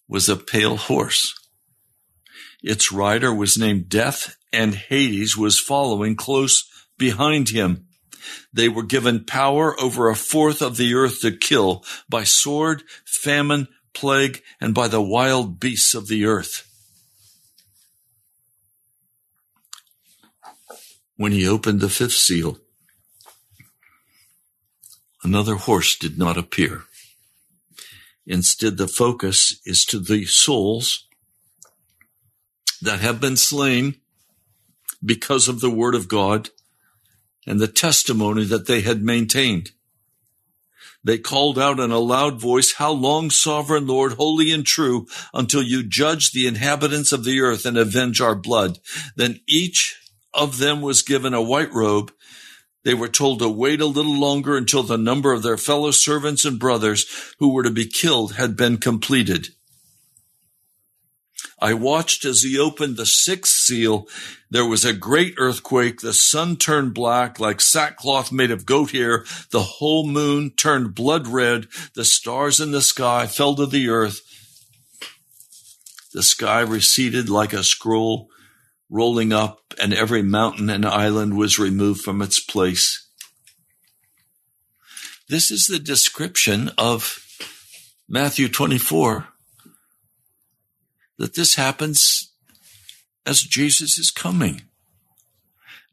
was 0.08 0.28
a 0.28 0.36
pale 0.36 0.78
horse. 0.78 1.36
Its 2.64 2.92
rider 2.92 3.34
was 3.34 3.58
named 3.58 3.88
Death, 3.88 4.36
and 4.52 4.74
Hades 4.74 5.38
was 5.38 5.60
following 5.60 6.16
close 6.16 6.68
behind 6.98 7.50
him. 7.50 7.86
They 8.52 8.68
were 8.68 8.84
given 8.84 9.26
power 9.26 9.80
over 9.80 10.10
a 10.10 10.16
fourth 10.16 10.62
of 10.62 10.78
the 10.78 10.96
earth 10.96 11.22
to 11.22 11.32
kill 11.32 11.86
by 12.10 12.24
sword, 12.24 12.84
famine, 13.06 13.68
plague, 13.94 14.42
and 14.60 14.74
by 14.74 14.88
the 14.88 15.02
wild 15.02 15.60
beasts 15.60 15.94
of 15.94 16.08
the 16.08 16.26
earth. 16.26 16.68
When 21.16 21.32
he 21.32 21.48
opened 21.48 21.82
the 21.82 21.90
fifth 21.90 22.14
seal, 22.14 22.58
another 25.24 25.56
horse 25.56 25.96
did 25.96 26.18
not 26.18 26.38
appear. 26.38 26.84
Instead, 28.26 28.78
the 28.78 28.88
focus 28.88 29.60
is 29.66 29.86
to 29.86 30.00
the 30.00 30.26
souls 30.26 31.08
that 32.82 33.00
have 33.00 33.22
been 33.22 33.38
slain 33.38 33.96
because 35.04 35.48
of 35.48 35.60
the 35.60 35.70
word 35.70 35.96
of 35.96 36.08
God 36.08 36.50
and 37.46 37.60
the 37.60 37.68
testimony 37.68 38.44
that 38.46 38.68
they 38.68 38.82
had 38.82 39.04
maintained. 39.04 39.72
They 41.04 41.18
called 41.18 41.58
out 41.58 41.80
in 41.80 41.92
a 41.92 42.00
loud 42.00 42.40
voice, 42.40 42.74
How 42.74 42.92
long, 42.92 43.30
sovereign 43.30 43.88
Lord, 43.88 44.14
holy 44.14 44.52
and 44.52 44.66
true, 44.66 45.08
until 45.34 45.64
you 45.64 45.84
judge 45.84 46.32
the 46.32 46.48
inhabitants 46.48 47.12
of 47.12 47.24
the 47.24 47.42
earth 47.42 47.66
and 47.66 47.78
avenge 47.78 48.22
our 48.22 48.36
blood? 48.36 48.80
Then 49.16 49.40
each 49.48 49.98
of 50.34 50.60
them 50.60 50.82
was 50.82 51.02
given 51.02 51.34
a 51.34 51.42
white 51.42 51.74
robe 51.74 52.12
they 52.84 52.94
were 52.94 53.10
told 53.10 53.40
to 53.40 53.50
wait 53.50 53.80
a 53.80 53.86
little 53.86 54.18
longer 54.18 54.58
until 54.58 54.84
the 54.84 54.98
number 54.98 55.34
of 55.34 55.44
their 55.44 55.58
fellow 55.58 55.92
servants 55.92 56.46
and 56.46 56.60
brothers 56.60 57.06
who 57.40 57.54
were 57.54 57.64
to 57.64 57.70
be 57.70 57.86
killed 57.86 58.36
had 58.36 58.58
been 58.58 58.78
completed. 58.78 59.50
I 61.62 61.76
watched 61.76 62.26
as 62.26 62.42
he 62.42 62.58
opened 62.58 62.98
the 62.98 63.06
sixth 63.06 63.54
seal. 63.54 64.08
There 64.50 64.66
was 64.66 64.84
a 64.84 64.94
great 64.94 65.36
earthquake. 65.38 66.02
The 66.02 66.12
sun 66.14 66.58
turned 66.58 66.96
black 66.96 67.40
like 67.40 67.62
sackcloth 67.62 68.32
made 68.32 68.50
of 68.50 68.66
goat 68.66 68.92
hair. 68.92 69.26
The 69.52 69.62
whole 69.62 70.08
moon 70.08 70.52
turned 70.58 70.96
blood 70.96 71.28
red. 71.28 71.68
The 71.94 72.04
stars 72.04 72.60
in 72.60 72.72
the 72.72 72.82
sky 72.82 73.28
fell 73.28 73.56
to 73.56 73.68
the 73.68 73.90
earth. 73.90 74.22
The 76.14 76.24
sky 76.24 76.62
receded 76.62 77.30
like 77.30 77.54
a 77.54 77.64
scroll 77.64 78.30
rolling 78.90 79.32
up, 79.32 79.74
and 79.80 79.94
every 79.94 80.22
mountain 80.22 80.70
and 80.70 80.86
island 80.86 81.38
was 81.38 81.60
removed 81.60 82.02
from 82.02 82.22
its 82.22 82.40
place. 82.44 83.08
This 85.30 85.50
is 85.52 85.68
the 85.68 85.80
description 85.80 86.72
of 86.78 87.26
Matthew 88.10 88.50
24 88.50 89.31
that 91.18 91.36
this 91.36 91.56
happens 91.56 92.34
as 93.26 93.42
Jesus 93.42 93.98
is 93.98 94.12
coming. 94.12 94.64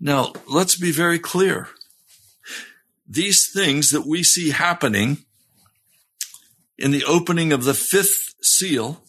Now, 0.01 0.33
let's 0.47 0.77
be 0.77 0.93
very 0.93 1.19
clear. 1.19 1.69
These 3.07 3.51
things 3.51 3.91
that 3.91 4.07
we 4.07 4.23
see 4.23 4.51
happening 4.51 5.25
in 6.79 6.93
the 6.93 7.05
opening 7.05 7.53
of 7.53 7.65
the 7.65 7.75
fifth 7.75 8.35
seal 8.43 9.03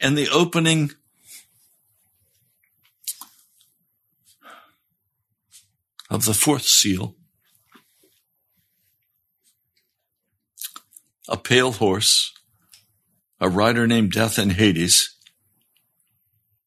and 0.00 0.18
the 0.18 0.28
opening 0.28 0.90
of 6.10 6.24
the 6.24 6.34
fourth 6.34 6.64
seal, 6.64 7.14
a 11.28 11.36
pale 11.36 11.72
horse, 11.72 12.35
a 13.40 13.48
rider 13.48 13.86
named 13.86 14.12
Death 14.12 14.38
and 14.38 14.52
Hades, 14.52 15.14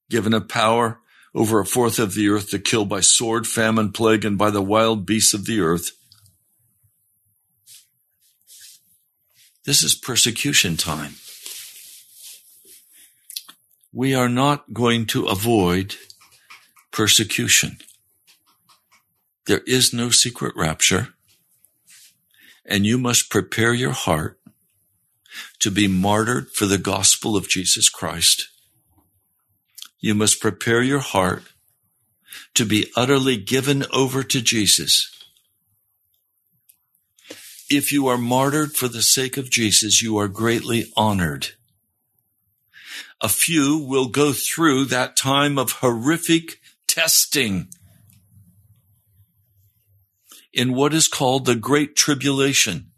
given 0.09 0.33
a 0.33 0.41
power 0.41 0.99
over 1.33 1.59
a 1.59 1.65
fourth 1.65 1.99
of 1.99 2.13
the 2.13 2.29
earth 2.29 2.49
to 2.49 2.59
kill 2.59 2.85
by 2.85 3.01
sword, 3.01 3.45
famine, 3.45 3.91
plague, 3.91 4.25
and 4.25 4.37
by 4.37 4.49
the 4.49 4.61
wild 4.61 5.05
beasts 5.05 5.33
of 5.33 5.45
the 5.45 5.59
earth. 5.59 5.91
This 9.65 9.83
is 9.83 9.93
persecution 9.93 10.77
time. 10.77 11.15
We 13.91 14.15
are 14.15 14.29
not 14.29 14.73
going 14.73 15.05
to 15.07 15.25
avoid 15.25 15.95
persecution. 16.91 17.77
There 19.45 19.61
is 19.65 19.93
no 19.93 20.09
secret 20.09 20.55
rapture, 20.55 21.09
and 22.65 22.85
you 22.85 22.97
must 22.97 23.31
prepare 23.31 23.73
your 23.73 23.91
heart 23.91 24.38
to 25.59 25.71
be 25.71 25.87
martyred 25.87 26.49
for 26.51 26.65
the 26.65 26.77
gospel 26.77 27.35
of 27.35 27.49
Jesus 27.49 27.89
Christ. 27.89 28.49
You 29.99 30.15
must 30.15 30.39
prepare 30.39 30.81
your 30.81 30.99
heart 30.99 31.43
to 32.53 32.65
be 32.65 32.91
utterly 32.95 33.37
given 33.37 33.85
over 33.91 34.23
to 34.23 34.41
Jesus. 34.41 35.11
If 37.69 37.91
you 37.91 38.07
are 38.07 38.17
martyred 38.17 38.73
for 38.73 38.87
the 38.87 39.01
sake 39.01 39.37
of 39.37 39.49
Jesus, 39.49 40.01
you 40.01 40.17
are 40.17 40.27
greatly 40.27 40.91
honored. 40.97 41.49
A 43.21 43.29
few 43.29 43.77
will 43.77 44.07
go 44.07 44.33
through 44.33 44.85
that 44.85 45.17
time 45.17 45.57
of 45.57 45.73
horrific 45.73 46.59
testing 46.87 47.67
in 50.53 50.73
what 50.73 50.93
is 50.93 51.07
called 51.07 51.45
the 51.45 51.55
Great 51.55 51.95
Tribulation. 51.95 52.88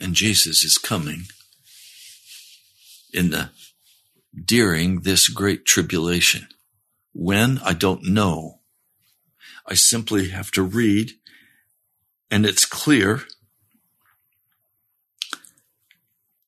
And 0.00 0.14
Jesus 0.14 0.64
is 0.64 0.78
coming 0.78 1.24
in 3.12 3.30
the 3.30 3.50
during 4.44 5.00
this 5.00 5.28
great 5.28 5.64
tribulation. 5.64 6.48
When? 7.12 7.58
I 7.64 7.72
don't 7.72 8.04
know. 8.04 8.60
I 9.66 9.74
simply 9.74 10.28
have 10.28 10.50
to 10.52 10.62
read 10.62 11.12
and 12.30 12.44
it's 12.44 12.64
clear 12.64 13.22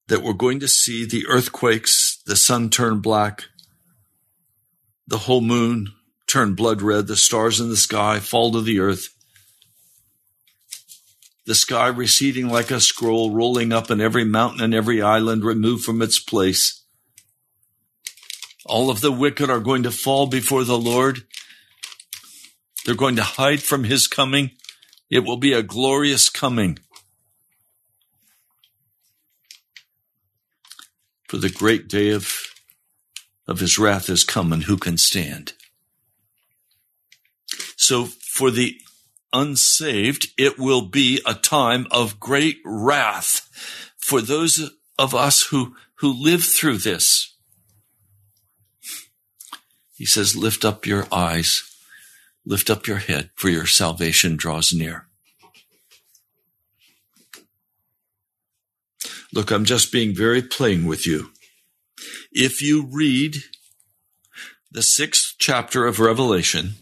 that 0.09 0.23
we're 0.23 0.33
going 0.33 0.61
to 0.61 0.69
see 0.69 1.05
the 1.05 1.27
earthquakes, 1.29 2.21
the 2.27 2.37
sun 2.37 2.69
turn 2.69 3.01
black, 3.01 3.45
the 5.07 5.19
whole 5.19 5.41
moon 5.41 5.89
turn 6.27 6.55
blood 6.55 6.83
red, 6.83 7.07
the 7.07 7.17
stars 7.17 7.61
in 7.61 7.69
the 7.69 7.77
sky 7.77 8.19
fall 8.19 8.53
to 8.53 8.61
the 8.61 8.81
earth, 8.81 9.15
the 11.51 11.55
sky 11.57 11.89
receding 11.89 12.49
like 12.49 12.71
a 12.71 12.81
scroll, 12.81 13.33
rolling 13.33 13.73
up, 13.73 13.91
and 13.91 14.01
every 14.01 14.23
mountain 14.23 14.61
and 14.61 14.73
every 14.73 15.03
island 15.03 15.43
removed 15.43 15.83
from 15.83 16.01
its 16.01 16.17
place. 16.17 16.85
All 18.65 18.89
of 18.89 19.01
the 19.01 19.11
wicked 19.11 19.51
are 19.51 19.59
going 19.59 19.83
to 19.83 19.91
fall 19.91 20.29
before 20.29 20.63
the 20.63 20.79
Lord. 20.79 21.23
They're 22.87 22.95
going 22.95 23.17
to 23.17 23.25
hide 23.25 23.65
from 23.65 23.83
his 23.83 24.07
coming. 24.07 24.53
It 25.11 25.25
will 25.25 25.39
be 25.39 25.53
a 25.53 25.61
glorious 25.61 26.29
coming. 26.29 26.79
For 31.27 31.39
the 31.39 31.51
great 31.51 31.89
day 31.89 32.11
of, 32.11 32.33
of 33.49 33.59
his 33.59 33.77
wrath 33.77 34.09
is 34.09 34.23
come, 34.23 34.53
and 34.53 34.63
who 34.63 34.77
can 34.77 34.97
stand? 34.97 35.55
So 37.75 38.05
for 38.05 38.53
the 38.53 38.81
unsaved, 39.33 40.29
it 40.37 40.59
will 40.59 40.83
be 40.83 41.21
a 41.27 41.35
time 41.35 41.87
of 41.91 42.21
great 42.21 42.59
wrath. 42.65 43.47
for 44.01 44.21
those 44.21 44.73
of 44.99 45.15
us 45.15 45.45
who, 45.51 45.77
who 45.97 46.13
live 46.13 46.43
through 46.43 46.79
this. 46.79 47.37
He 49.95 50.07
says, 50.07 50.35
lift 50.35 50.65
up 50.65 50.87
your 50.87 51.07
eyes, 51.13 51.63
lift 52.45 52.71
up 52.71 52.87
your 52.87 52.97
head, 52.97 53.31
for 53.37 53.49
your 53.49 53.67
salvation 53.67 54.37
draws 54.37 54.73
near. 54.73 55.07
Look, 59.33 59.53
I'm 59.53 59.65
just 59.65 59.93
being 59.93 60.13
very 60.13 60.43
plain 60.43 60.87
with 60.87 61.07
you. 61.07 61.31
If 62.33 62.61
you 62.61 62.89
read 62.91 63.37
the 64.73 64.83
sixth 64.83 65.37
chapter 65.39 65.87
of 65.87 66.01
Revelation 66.01 66.75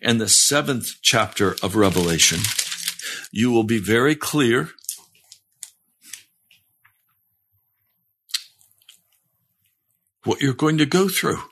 and 0.00 0.20
the 0.20 0.28
seventh 0.28 0.96
chapter 1.02 1.56
of 1.62 1.76
Revelation, 1.76 2.40
you 3.30 3.50
will 3.50 3.64
be 3.64 3.78
very 3.78 4.14
clear 4.14 4.70
what 10.24 10.40
you're 10.40 10.54
going 10.54 10.78
to 10.78 10.86
go 10.86 11.08
through. 11.08 11.42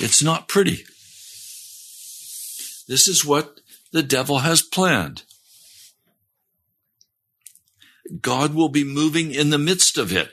It's 0.00 0.22
not 0.22 0.48
pretty. 0.48 0.84
This 2.86 3.08
is 3.08 3.24
what 3.24 3.60
the 3.92 4.02
devil 4.02 4.38
has 4.38 4.62
planned. 4.62 5.24
God 8.22 8.54
will 8.54 8.68
be 8.68 8.84
moving 8.84 9.32
in 9.32 9.50
the 9.50 9.58
midst 9.58 9.98
of 9.98 10.12
it. 10.12 10.30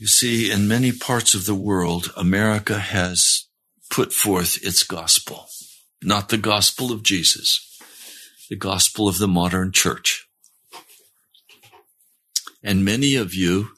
You 0.00 0.06
see, 0.06 0.50
in 0.50 0.66
many 0.66 0.92
parts 0.92 1.34
of 1.34 1.44
the 1.44 1.54
world, 1.54 2.10
America 2.16 2.78
has 2.78 3.44
put 3.90 4.14
forth 4.14 4.56
its 4.64 4.82
gospel, 4.82 5.48
not 6.02 6.30
the 6.30 6.38
gospel 6.38 6.90
of 6.90 7.02
Jesus, 7.02 7.78
the 8.48 8.56
gospel 8.56 9.08
of 9.08 9.18
the 9.18 9.28
modern 9.28 9.72
church. 9.72 10.26
And 12.62 12.82
many 12.82 13.14
of 13.14 13.34
you 13.34 13.72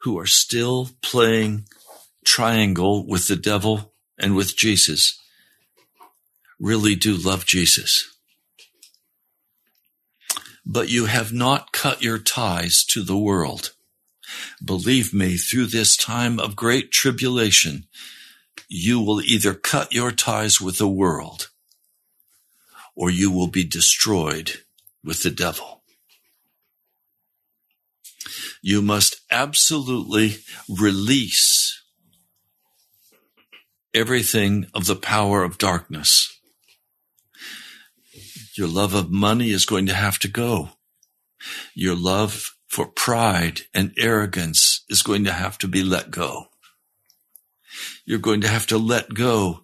who 0.00 0.18
are 0.18 0.26
still 0.26 0.90
playing 1.00 1.66
triangle 2.24 3.06
with 3.06 3.28
the 3.28 3.36
devil 3.36 3.94
and 4.18 4.34
with 4.34 4.56
Jesus 4.56 5.16
really 6.58 6.96
do 6.96 7.16
love 7.16 7.46
Jesus. 7.46 8.18
But 10.66 10.88
you 10.90 11.04
have 11.06 11.32
not 11.32 11.70
cut 11.70 12.02
your 12.02 12.18
ties 12.18 12.84
to 12.86 13.04
the 13.04 13.16
world. 13.16 13.74
Believe 14.64 15.12
me, 15.12 15.36
through 15.36 15.66
this 15.66 15.96
time 15.96 16.38
of 16.38 16.56
great 16.56 16.90
tribulation, 16.90 17.86
you 18.68 19.00
will 19.00 19.20
either 19.20 19.54
cut 19.54 19.92
your 19.92 20.12
ties 20.12 20.60
with 20.60 20.78
the 20.78 20.88
world 20.88 21.48
or 22.94 23.10
you 23.10 23.30
will 23.30 23.48
be 23.48 23.64
destroyed 23.64 24.60
with 25.04 25.22
the 25.22 25.30
devil. 25.30 25.82
You 28.62 28.80
must 28.80 29.20
absolutely 29.30 30.36
release 30.68 31.82
everything 33.92 34.66
of 34.72 34.86
the 34.86 34.96
power 34.96 35.42
of 35.42 35.58
darkness. 35.58 36.38
Your 38.54 38.68
love 38.68 38.94
of 38.94 39.10
money 39.10 39.50
is 39.50 39.64
going 39.64 39.86
to 39.86 39.94
have 39.94 40.18
to 40.20 40.28
go. 40.28 40.70
Your 41.74 41.96
love 41.96 42.51
for 42.72 42.86
pride 42.86 43.60
and 43.74 43.92
arrogance 43.98 44.82
is 44.88 45.02
going 45.02 45.24
to 45.24 45.32
have 45.32 45.58
to 45.58 45.68
be 45.68 45.84
let 45.84 46.10
go. 46.10 46.46
You're 48.06 48.18
going 48.18 48.40
to 48.40 48.48
have 48.48 48.66
to 48.68 48.78
let 48.78 49.12
go 49.12 49.60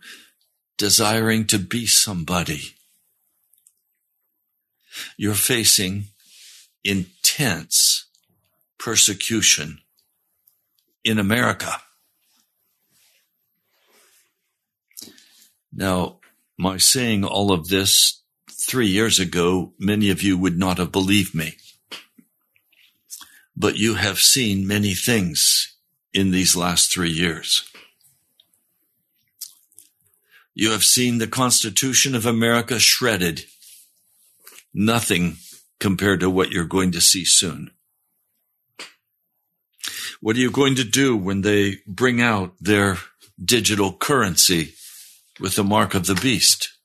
desiring 0.76 1.46
to 1.46 1.58
be 1.58 1.86
somebody. 1.86 2.74
You're 5.16 5.32
facing 5.32 6.08
intense 6.84 8.04
persecution 8.78 9.78
in 11.02 11.18
America. 11.18 11.72
Now, 15.72 16.18
my 16.58 16.76
saying 16.76 17.24
all 17.24 17.52
of 17.52 17.68
this 17.68 18.20
three 18.50 18.88
years 18.88 19.18
ago, 19.18 19.72
many 19.78 20.10
of 20.10 20.22
you 20.22 20.36
would 20.36 20.58
not 20.58 20.76
have 20.76 20.92
believed 20.92 21.34
me. 21.34 21.56
But 23.58 23.76
you 23.76 23.94
have 23.94 24.20
seen 24.20 24.66
many 24.66 24.94
things 24.94 25.76
in 26.14 26.30
these 26.30 26.54
last 26.54 26.92
three 26.92 27.10
years. 27.10 27.68
You 30.54 30.70
have 30.70 30.84
seen 30.84 31.18
the 31.18 31.26
Constitution 31.26 32.14
of 32.14 32.24
America 32.24 32.78
shredded. 32.78 33.44
Nothing 34.72 35.38
compared 35.80 36.20
to 36.20 36.30
what 36.30 36.52
you're 36.52 36.64
going 36.64 36.92
to 36.92 37.00
see 37.00 37.24
soon. 37.24 37.72
What 40.20 40.36
are 40.36 40.40
you 40.40 40.50
going 40.50 40.76
to 40.76 40.84
do 40.84 41.16
when 41.16 41.40
they 41.42 41.78
bring 41.86 42.20
out 42.20 42.54
their 42.60 42.98
digital 43.42 43.92
currency 43.92 44.74
with 45.38 45.54
the 45.54 45.64
mark 45.64 45.94
of 45.94 46.06
the 46.06 46.14
beast. 46.14 46.77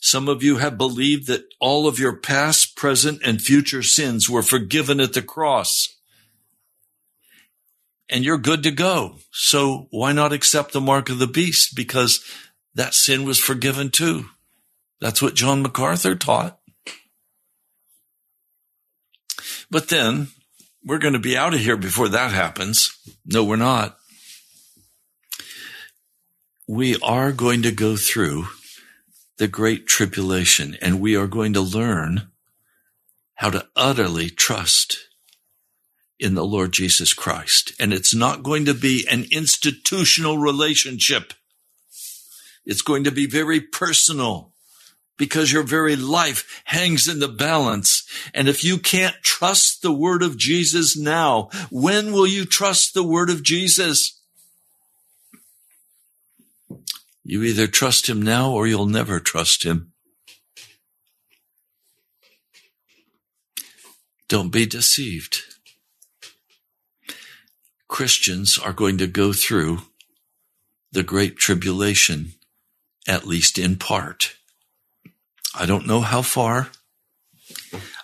Some 0.00 0.28
of 0.28 0.42
you 0.42 0.56
have 0.56 0.78
believed 0.78 1.26
that 1.28 1.44
all 1.60 1.86
of 1.86 1.98
your 1.98 2.16
past, 2.16 2.74
present, 2.76 3.20
and 3.24 3.40
future 3.40 3.82
sins 3.82 4.28
were 4.28 4.42
forgiven 4.42 4.98
at 4.98 5.12
the 5.12 5.22
cross. 5.22 5.94
And 8.08 8.24
you're 8.24 8.38
good 8.38 8.62
to 8.64 8.70
go. 8.70 9.16
So 9.30 9.86
why 9.90 10.12
not 10.12 10.32
accept 10.32 10.72
the 10.72 10.80
mark 10.80 11.10
of 11.10 11.18
the 11.18 11.26
beast? 11.26 11.76
Because 11.76 12.24
that 12.74 12.94
sin 12.94 13.24
was 13.24 13.38
forgiven 13.38 13.90
too. 13.90 14.26
That's 15.00 15.22
what 15.22 15.34
John 15.34 15.62
MacArthur 15.62 16.14
taught. 16.16 16.58
But 19.70 19.88
then 19.88 20.28
we're 20.84 20.98
going 20.98 21.12
to 21.12 21.20
be 21.20 21.36
out 21.36 21.54
of 21.54 21.60
here 21.60 21.76
before 21.76 22.08
that 22.08 22.32
happens. 22.32 22.98
No, 23.24 23.44
we're 23.44 23.56
not 23.56 24.00
we 26.70 26.96
are 27.02 27.32
going 27.32 27.62
to 27.62 27.72
go 27.72 27.96
through 27.96 28.46
the 29.40 29.48
great 29.48 29.86
tribulation 29.86 30.76
and 30.82 31.00
we 31.00 31.16
are 31.16 31.26
going 31.26 31.54
to 31.54 31.62
learn 31.62 32.28
how 33.36 33.48
to 33.48 33.66
utterly 33.74 34.28
trust 34.28 34.98
in 36.18 36.34
the 36.34 36.44
Lord 36.44 36.74
Jesus 36.74 37.14
Christ. 37.14 37.72
And 37.80 37.90
it's 37.90 38.14
not 38.14 38.42
going 38.42 38.66
to 38.66 38.74
be 38.74 39.06
an 39.10 39.24
institutional 39.32 40.36
relationship. 40.36 41.32
It's 42.66 42.82
going 42.82 43.04
to 43.04 43.10
be 43.10 43.26
very 43.26 43.62
personal 43.62 44.52
because 45.16 45.50
your 45.50 45.62
very 45.62 45.96
life 45.96 46.62
hangs 46.66 47.08
in 47.08 47.20
the 47.20 47.26
balance. 47.26 48.06
And 48.34 48.46
if 48.46 48.62
you 48.62 48.76
can't 48.76 49.16
trust 49.22 49.80
the 49.80 49.90
word 49.90 50.22
of 50.22 50.36
Jesus 50.36 50.98
now, 50.98 51.48
when 51.70 52.12
will 52.12 52.26
you 52.26 52.44
trust 52.44 52.92
the 52.92 53.02
word 53.02 53.30
of 53.30 53.42
Jesus? 53.42 54.19
You 57.24 57.42
either 57.42 57.66
trust 57.66 58.08
him 58.08 58.22
now 58.22 58.50
or 58.50 58.66
you'll 58.66 58.86
never 58.86 59.20
trust 59.20 59.64
him. 59.64 59.92
Don't 64.28 64.50
be 64.50 64.64
deceived. 64.64 65.42
Christians 67.88 68.56
are 68.56 68.72
going 68.72 68.96
to 68.98 69.08
go 69.08 69.32
through 69.32 69.80
the 70.92 71.02
great 71.02 71.36
tribulation, 71.36 72.34
at 73.08 73.26
least 73.26 73.58
in 73.58 73.76
part. 73.76 74.36
I 75.54 75.66
don't 75.66 75.86
know 75.86 76.00
how 76.00 76.22
far. 76.22 76.70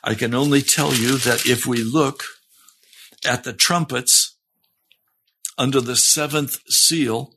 I 0.03 0.15
can 0.15 0.35
only 0.35 0.63
tell 0.63 0.93
you 0.93 1.19
that 1.19 1.47
if 1.47 1.65
we 1.65 1.85
look 1.85 2.25
at 3.25 3.45
the 3.45 3.53
trumpets 3.53 4.37
under 5.57 5.81
the 5.81 5.97
seventh 5.97 6.61
seal, 6.69 7.36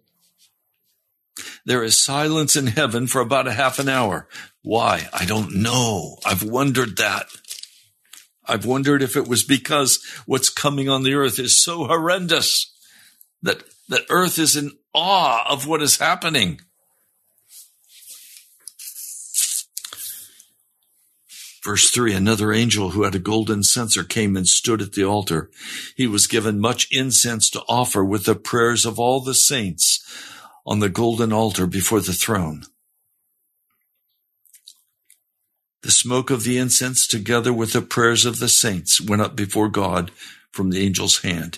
there 1.69 1.83
is 1.83 2.03
silence 2.03 2.55
in 2.55 2.65
heaven 2.65 3.05
for 3.05 3.21
about 3.21 3.47
a 3.47 3.53
half 3.53 3.77
an 3.77 3.87
hour. 3.87 4.27
Why? 4.63 5.07
I 5.13 5.25
don't 5.25 5.57
know. 5.57 6.17
I've 6.25 6.41
wondered 6.41 6.97
that. 6.97 7.27
I've 8.43 8.65
wondered 8.65 9.03
if 9.03 9.15
it 9.15 9.27
was 9.27 9.43
because 9.43 10.03
what's 10.25 10.49
coming 10.49 10.89
on 10.89 11.03
the 11.03 11.13
earth 11.13 11.37
is 11.37 11.63
so 11.63 11.85
horrendous 11.85 12.73
that, 13.43 13.61
that 13.87 14.01
earth 14.09 14.39
is 14.39 14.55
in 14.55 14.71
awe 14.95 15.47
of 15.47 15.67
what 15.67 15.83
is 15.83 15.99
happening. 15.99 16.59
Verse 21.63 21.91
3 21.91 22.15
Another 22.15 22.51
angel 22.51 22.89
who 22.89 23.03
had 23.03 23.13
a 23.13 23.19
golden 23.19 23.61
censer 23.61 24.03
came 24.03 24.35
and 24.35 24.47
stood 24.47 24.81
at 24.81 24.93
the 24.93 25.03
altar. 25.03 25.51
He 25.95 26.07
was 26.07 26.25
given 26.25 26.59
much 26.59 26.87
incense 26.89 27.47
to 27.51 27.61
offer 27.69 28.03
with 28.03 28.25
the 28.25 28.33
prayers 28.33 28.87
of 28.87 28.97
all 28.97 29.19
the 29.19 29.35
saints 29.35 30.03
on 30.69 30.79
the 30.79 30.87
golden 30.87 31.33
altar 31.33 31.65
before 31.65 31.99
the 31.99 32.13
throne. 32.13 32.61
The 35.81 35.89
smoke 35.89 36.29
of 36.29 36.43
the 36.43 36.59
incense 36.59 37.07
together 37.07 37.51
with 37.51 37.73
the 37.73 37.81
prayers 37.81 38.23
of 38.23 38.37
the 38.37 38.47
saints 38.47 39.01
went 39.01 39.23
up 39.23 39.35
before 39.35 39.67
God 39.67 40.11
from 40.51 40.69
the 40.69 40.85
angel's 40.85 41.23
hand. 41.23 41.57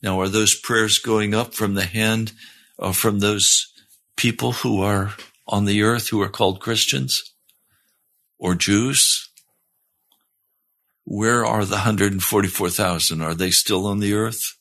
Now, 0.00 0.20
are 0.20 0.28
those 0.28 0.54
prayers 0.54 0.98
going 0.98 1.34
up 1.34 1.54
from 1.54 1.74
the 1.74 1.86
hand 1.86 2.32
uh, 2.78 2.92
from 2.92 3.18
those 3.18 3.72
people 4.16 4.52
who 4.52 4.80
are 4.80 5.14
on 5.48 5.64
the 5.64 5.82
earth 5.82 6.08
who 6.08 6.22
are 6.22 6.28
called 6.28 6.60
Christians 6.60 7.34
or 8.38 8.54
Jews? 8.54 9.28
Where 11.04 11.44
are 11.44 11.64
the 11.64 11.82
144,000? 11.82 13.20
Are 13.20 13.34
they 13.34 13.50
still 13.50 13.88
on 13.88 13.98
the 13.98 14.14
earth? 14.14 14.56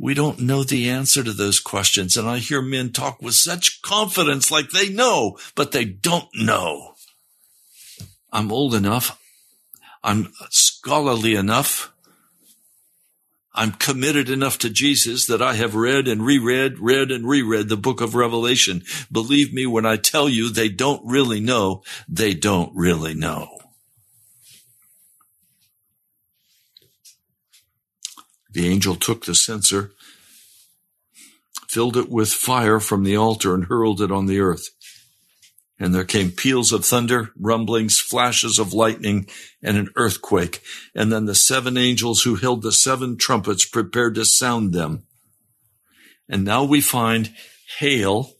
We 0.00 0.14
don't 0.14 0.40
know 0.40 0.64
the 0.64 0.88
answer 0.88 1.22
to 1.22 1.32
those 1.34 1.60
questions. 1.60 2.16
And 2.16 2.26
I 2.26 2.38
hear 2.38 2.62
men 2.62 2.90
talk 2.90 3.20
with 3.20 3.34
such 3.34 3.82
confidence 3.82 4.50
like 4.50 4.70
they 4.70 4.88
know, 4.88 5.36
but 5.54 5.72
they 5.72 5.84
don't 5.84 6.28
know. 6.34 6.94
I'm 8.32 8.50
old 8.50 8.74
enough. 8.74 9.20
I'm 10.02 10.32
scholarly 10.48 11.34
enough. 11.34 11.92
I'm 13.54 13.72
committed 13.72 14.30
enough 14.30 14.56
to 14.60 14.70
Jesus 14.70 15.26
that 15.26 15.42
I 15.42 15.54
have 15.54 15.74
read 15.74 16.08
and 16.08 16.24
reread, 16.24 16.78
read 16.78 17.10
and 17.10 17.28
reread 17.28 17.68
the 17.68 17.76
book 17.76 18.00
of 18.00 18.14
Revelation. 18.14 18.84
Believe 19.12 19.52
me 19.52 19.66
when 19.66 19.84
I 19.84 19.96
tell 19.96 20.30
you 20.30 20.48
they 20.48 20.70
don't 20.70 21.02
really 21.04 21.40
know, 21.40 21.82
they 22.08 22.32
don't 22.32 22.72
really 22.74 23.12
know. 23.12 23.58
The 28.52 28.68
angel 28.68 28.96
took 28.96 29.24
the 29.24 29.34
censer, 29.34 29.92
filled 31.68 31.96
it 31.96 32.10
with 32.10 32.32
fire 32.32 32.80
from 32.80 33.04
the 33.04 33.16
altar, 33.16 33.54
and 33.54 33.64
hurled 33.64 34.00
it 34.00 34.10
on 34.10 34.26
the 34.26 34.40
earth. 34.40 34.68
And 35.78 35.94
there 35.94 36.04
came 36.04 36.30
peals 36.30 36.72
of 36.72 36.84
thunder, 36.84 37.30
rumblings, 37.38 37.98
flashes 37.98 38.58
of 38.58 38.74
lightning, 38.74 39.26
and 39.62 39.78
an 39.78 39.88
earthquake. 39.96 40.60
And 40.94 41.10
then 41.10 41.24
the 41.24 41.34
seven 41.34 41.78
angels 41.78 42.22
who 42.22 42.34
held 42.34 42.62
the 42.62 42.72
seven 42.72 43.16
trumpets 43.16 43.64
prepared 43.64 44.14
to 44.16 44.26
sound 44.26 44.74
them. 44.74 45.04
And 46.28 46.44
now 46.44 46.64
we 46.64 46.82
find 46.82 47.32
hail 47.78 48.34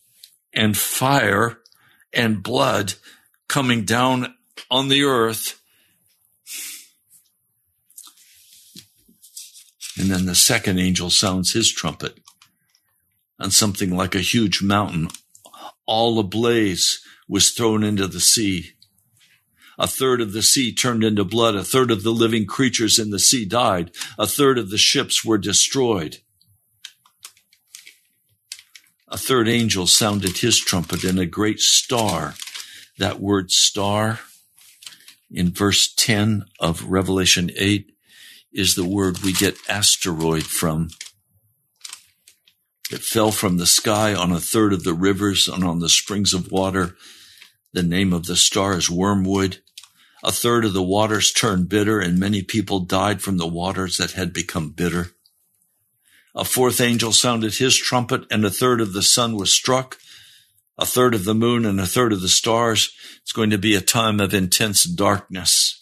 and 0.52 0.76
fire 0.76 1.58
and 2.12 2.42
blood 2.42 2.94
coming 3.48 3.84
down 3.84 4.34
on 4.70 4.88
the 4.88 5.04
earth 5.04 5.59
And 10.00 10.10
then 10.10 10.24
the 10.24 10.34
second 10.34 10.78
angel 10.78 11.10
sounds 11.10 11.52
his 11.52 11.70
trumpet 11.70 12.18
and 13.38 13.52
something 13.52 13.94
like 13.94 14.14
a 14.14 14.20
huge 14.20 14.62
mountain, 14.62 15.08
all 15.84 16.18
ablaze, 16.18 17.04
was 17.28 17.50
thrown 17.50 17.84
into 17.84 18.06
the 18.06 18.18
sea. 18.18 18.70
A 19.78 19.86
third 19.86 20.22
of 20.22 20.32
the 20.32 20.40
sea 20.40 20.74
turned 20.74 21.04
into 21.04 21.22
blood. 21.22 21.54
A 21.54 21.62
third 21.62 21.90
of 21.90 22.02
the 22.02 22.12
living 22.12 22.46
creatures 22.46 22.98
in 22.98 23.10
the 23.10 23.18
sea 23.18 23.44
died. 23.44 23.90
A 24.18 24.26
third 24.26 24.58
of 24.58 24.70
the 24.70 24.78
ships 24.78 25.22
were 25.22 25.38
destroyed. 25.38 26.18
A 29.06 29.18
third 29.18 29.48
angel 29.50 29.86
sounded 29.86 30.38
his 30.38 30.58
trumpet 30.58 31.04
and 31.04 31.18
a 31.18 31.26
great 31.26 31.60
star. 31.60 32.34
That 32.96 33.20
word 33.20 33.50
star 33.50 34.20
in 35.30 35.50
verse 35.50 35.92
10 35.94 36.46
of 36.58 36.90
Revelation 36.90 37.50
8 37.54 37.89
is 38.52 38.74
the 38.74 38.84
word 38.84 39.18
we 39.18 39.32
get 39.32 39.56
asteroid 39.68 40.44
from. 40.44 40.88
It 42.90 43.02
fell 43.02 43.30
from 43.30 43.56
the 43.56 43.66
sky 43.66 44.14
on 44.14 44.32
a 44.32 44.40
third 44.40 44.72
of 44.72 44.82
the 44.82 44.94
rivers 44.94 45.46
and 45.46 45.62
on 45.62 45.78
the 45.78 45.88
springs 45.88 46.34
of 46.34 46.50
water. 46.50 46.96
The 47.72 47.84
name 47.84 48.12
of 48.12 48.26
the 48.26 48.34
star 48.34 48.74
is 48.74 48.90
wormwood. 48.90 49.58
A 50.24 50.32
third 50.32 50.64
of 50.64 50.72
the 50.72 50.82
waters 50.82 51.32
turned 51.32 51.68
bitter 51.68 52.00
and 52.00 52.18
many 52.18 52.42
people 52.42 52.80
died 52.80 53.22
from 53.22 53.38
the 53.38 53.46
waters 53.46 53.96
that 53.98 54.12
had 54.12 54.32
become 54.32 54.70
bitter. 54.70 55.12
A 56.34 56.44
fourth 56.44 56.80
angel 56.80 57.12
sounded 57.12 57.54
his 57.54 57.76
trumpet 57.76 58.24
and 58.30 58.44
a 58.44 58.50
third 58.50 58.80
of 58.80 58.92
the 58.92 59.02
sun 59.02 59.36
was 59.36 59.52
struck, 59.52 59.98
a 60.76 60.84
third 60.84 61.14
of 61.14 61.24
the 61.24 61.34
moon 61.34 61.64
and 61.64 61.80
a 61.80 61.86
third 61.86 62.12
of 62.12 62.20
the 62.20 62.28
stars. 62.28 62.92
It's 63.22 63.32
going 63.32 63.50
to 63.50 63.58
be 63.58 63.74
a 63.74 63.80
time 63.80 64.20
of 64.20 64.34
intense 64.34 64.84
darkness. 64.84 65.79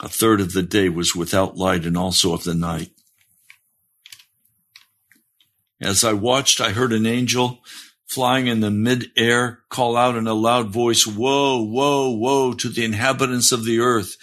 A 0.00 0.08
third 0.08 0.40
of 0.40 0.52
the 0.52 0.62
day 0.62 0.88
was 0.88 1.16
without 1.16 1.56
light 1.56 1.84
and 1.84 1.96
also 1.96 2.32
of 2.32 2.44
the 2.44 2.54
night. 2.54 2.90
As 5.80 6.04
I 6.04 6.12
watched, 6.12 6.60
I 6.60 6.70
heard 6.70 6.92
an 6.92 7.06
angel 7.06 7.60
flying 8.06 8.46
in 8.46 8.60
the 8.60 8.70
mid-air 8.70 9.60
call 9.68 9.96
out 9.96 10.16
in 10.16 10.26
a 10.26 10.34
loud 10.34 10.70
voice, 10.70 11.06
woe, 11.06 11.62
woe, 11.62 12.10
woe 12.10 12.52
to 12.54 12.68
the 12.68 12.84
inhabitants 12.84 13.52
of 13.52 13.64
the 13.64 13.80
earth 13.80 14.16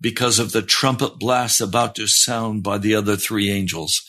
because 0.00 0.38
of 0.38 0.52
the 0.52 0.62
trumpet 0.62 1.18
blast 1.18 1.60
about 1.60 1.94
to 1.94 2.06
sound 2.06 2.62
by 2.62 2.78
the 2.78 2.94
other 2.94 3.16
three 3.16 3.50
angels. 3.50 4.02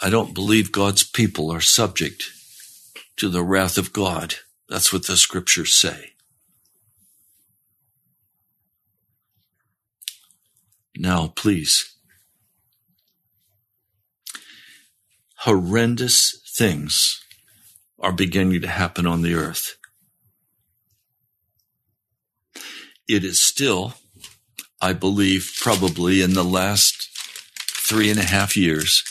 I 0.00 0.10
don't 0.10 0.34
believe 0.34 0.72
God's 0.72 1.04
people 1.04 1.50
are 1.50 1.60
subject 1.60 2.30
to 3.16 3.28
the 3.28 3.42
wrath 3.42 3.78
of 3.78 3.92
God. 3.92 4.36
That's 4.68 4.92
what 4.92 5.06
the 5.06 5.16
scriptures 5.16 5.76
say. 5.76 6.12
Now, 10.96 11.28
please. 11.28 11.94
Horrendous 15.40 16.42
things 16.56 17.22
are 18.00 18.12
beginning 18.12 18.60
to 18.62 18.68
happen 18.68 19.06
on 19.06 19.22
the 19.22 19.34
earth. 19.34 19.76
It 23.08 23.24
is 23.24 23.42
still, 23.42 23.94
I 24.80 24.92
believe, 24.92 25.52
probably 25.60 26.20
in 26.20 26.34
the 26.34 26.44
last 26.44 27.08
three 27.88 28.10
and 28.10 28.18
a 28.18 28.24
half 28.24 28.56
years 28.56 29.02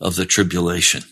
of 0.00 0.16
the 0.16 0.26
tribulation. 0.26 1.04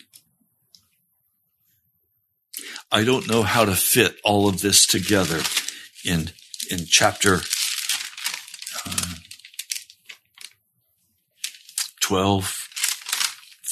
I 2.93 3.05
don't 3.05 3.29
know 3.29 3.43
how 3.43 3.65
to 3.65 3.77
fit 3.77 4.17
all 4.25 4.49
of 4.49 4.61
this 4.61 4.85
together 4.85 5.41
in, 6.05 6.33
in 6.71 6.87
chapter 6.87 7.41
uh, 8.85 9.15
12, 12.11 12.69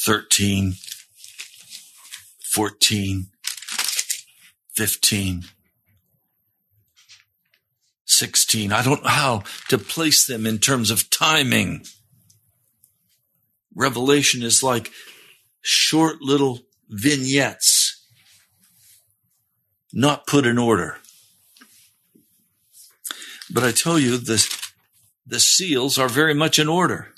13, 0.07 0.75
14, 2.41 3.27
15, 4.77 5.43
16. 8.05 8.73
I 8.73 8.83
don't 8.85 9.03
know 9.03 9.09
how 9.09 9.43
to 9.71 9.77
place 9.77 10.25
them 10.25 10.47
in 10.47 10.59
terms 10.59 10.93
of 10.93 11.11
timing. 11.11 11.85
Revelation 13.75 14.45
is 14.45 14.63
like 14.63 14.93
short 15.61 16.23
little 16.23 16.61
vignettes, 16.89 18.07
not 19.93 20.29
put 20.29 20.47
in 20.47 20.59
order. 20.59 20.99
But 23.51 23.65
I 23.65 23.73
tell 23.73 23.99
you, 23.99 24.17
the, 24.17 24.49
the 25.27 25.41
seals 25.41 25.99
are 25.99 26.09
very 26.09 26.35
much 26.35 26.61
in 26.61 26.69
order. 26.69 27.15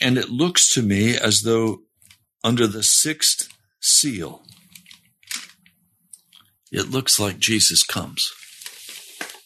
And 0.00 0.18
it 0.18 0.30
looks 0.30 0.72
to 0.74 0.82
me 0.82 1.16
as 1.16 1.42
though 1.42 1.82
under 2.44 2.66
the 2.66 2.82
sixth 2.82 3.48
seal, 3.80 4.42
it 6.70 6.90
looks 6.90 7.18
like 7.18 7.38
Jesus 7.38 7.82
comes. 7.82 8.32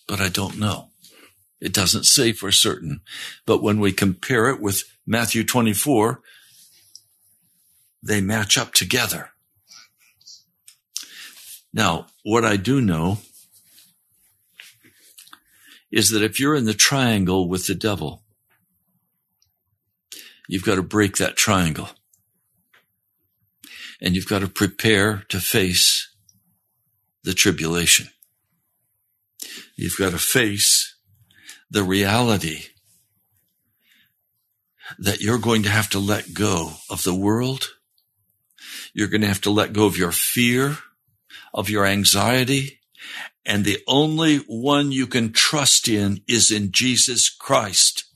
But 0.08 0.20
I 0.20 0.28
don't 0.28 0.58
know. 0.58 0.88
It 1.60 1.72
doesn't 1.72 2.04
say 2.04 2.32
for 2.32 2.50
certain. 2.50 3.02
But 3.46 3.62
when 3.62 3.80
we 3.80 3.92
compare 3.92 4.48
it 4.48 4.60
with 4.60 4.84
Matthew 5.06 5.44
24, 5.44 6.20
they 8.02 8.20
match 8.20 8.56
up 8.56 8.72
together. 8.72 9.30
Now, 11.72 12.06
what 12.24 12.44
I 12.44 12.56
do 12.56 12.80
know 12.80 13.18
is 15.92 16.10
that 16.10 16.22
if 16.22 16.40
you're 16.40 16.54
in 16.54 16.64
the 16.64 16.74
triangle 16.74 17.48
with 17.48 17.66
the 17.66 17.74
devil, 17.74 18.22
You've 20.50 20.64
got 20.64 20.74
to 20.74 20.82
break 20.82 21.18
that 21.18 21.36
triangle. 21.36 21.90
And 24.00 24.16
you've 24.16 24.26
got 24.26 24.40
to 24.40 24.48
prepare 24.48 25.22
to 25.28 25.38
face 25.38 26.12
the 27.22 27.34
tribulation. 27.34 28.08
You've 29.76 29.96
got 29.96 30.10
to 30.10 30.18
face 30.18 30.96
the 31.70 31.84
reality 31.84 32.64
that 34.98 35.20
you're 35.20 35.38
going 35.38 35.62
to 35.62 35.68
have 35.68 35.88
to 35.90 36.00
let 36.00 36.34
go 36.34 36.72
of 36.90 37.04
the 37.04 37.14
world. 37.14 37.68
You're 38.92 39.06
going 39.06 39.20
to 39.20 39.28
have 39.28 39.42
to 39.42 39.50
let 39.50 39.72
go 39.72 39.86
of 39.86 39.96
your 39.96 40.10
fear, 40.10 40.78
of 41.54 41.70
your 41.70 41.86
anxiety. 41.86 42.80
And 43.46 43.64
the 43.64 43.78
only 43.86 44.38
one 44.48 44.90
you 44.90 45.06
can 45.06 45.32
trust 45.32 45.86
in 45.86 46.22
is 46.26 46.50
in 46.50 46.72
Jesus 46.72 47.30
Christ. 47.30 48.09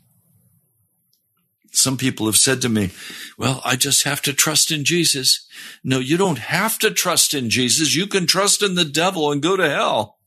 Some 1.76 1.96
people 1.96 2.26
have 2.26 2.36
said 2.36 2.62
to 2.62 2.68
me, 2.68 2.90
well, 3.36 3.60
I 3.64 3.76
just 3.76 4.04
have 4.04 4.22
to 4.22 4.32
trust 4.32 4.70
in 4.70 4.84
Jesus. 4.84 5.46
No, 5.82 5.98
you 5.98 6.16
don't 6.16 6.38
have 6.38 6.78
to 6.78 6.90
trust 6.90 7.34
in 7.34 7.50
Jesus. 7.50 7.94
You 7.94 8.06
can 8.06 8.26
trust 8.26 8.62
in 8.62 8.76
the 8.76 8.84
devil 8.84 9.32
and 9.32 9.42
go 9.42 9.56
to 9.56 9.68
hell. 9.68 10.18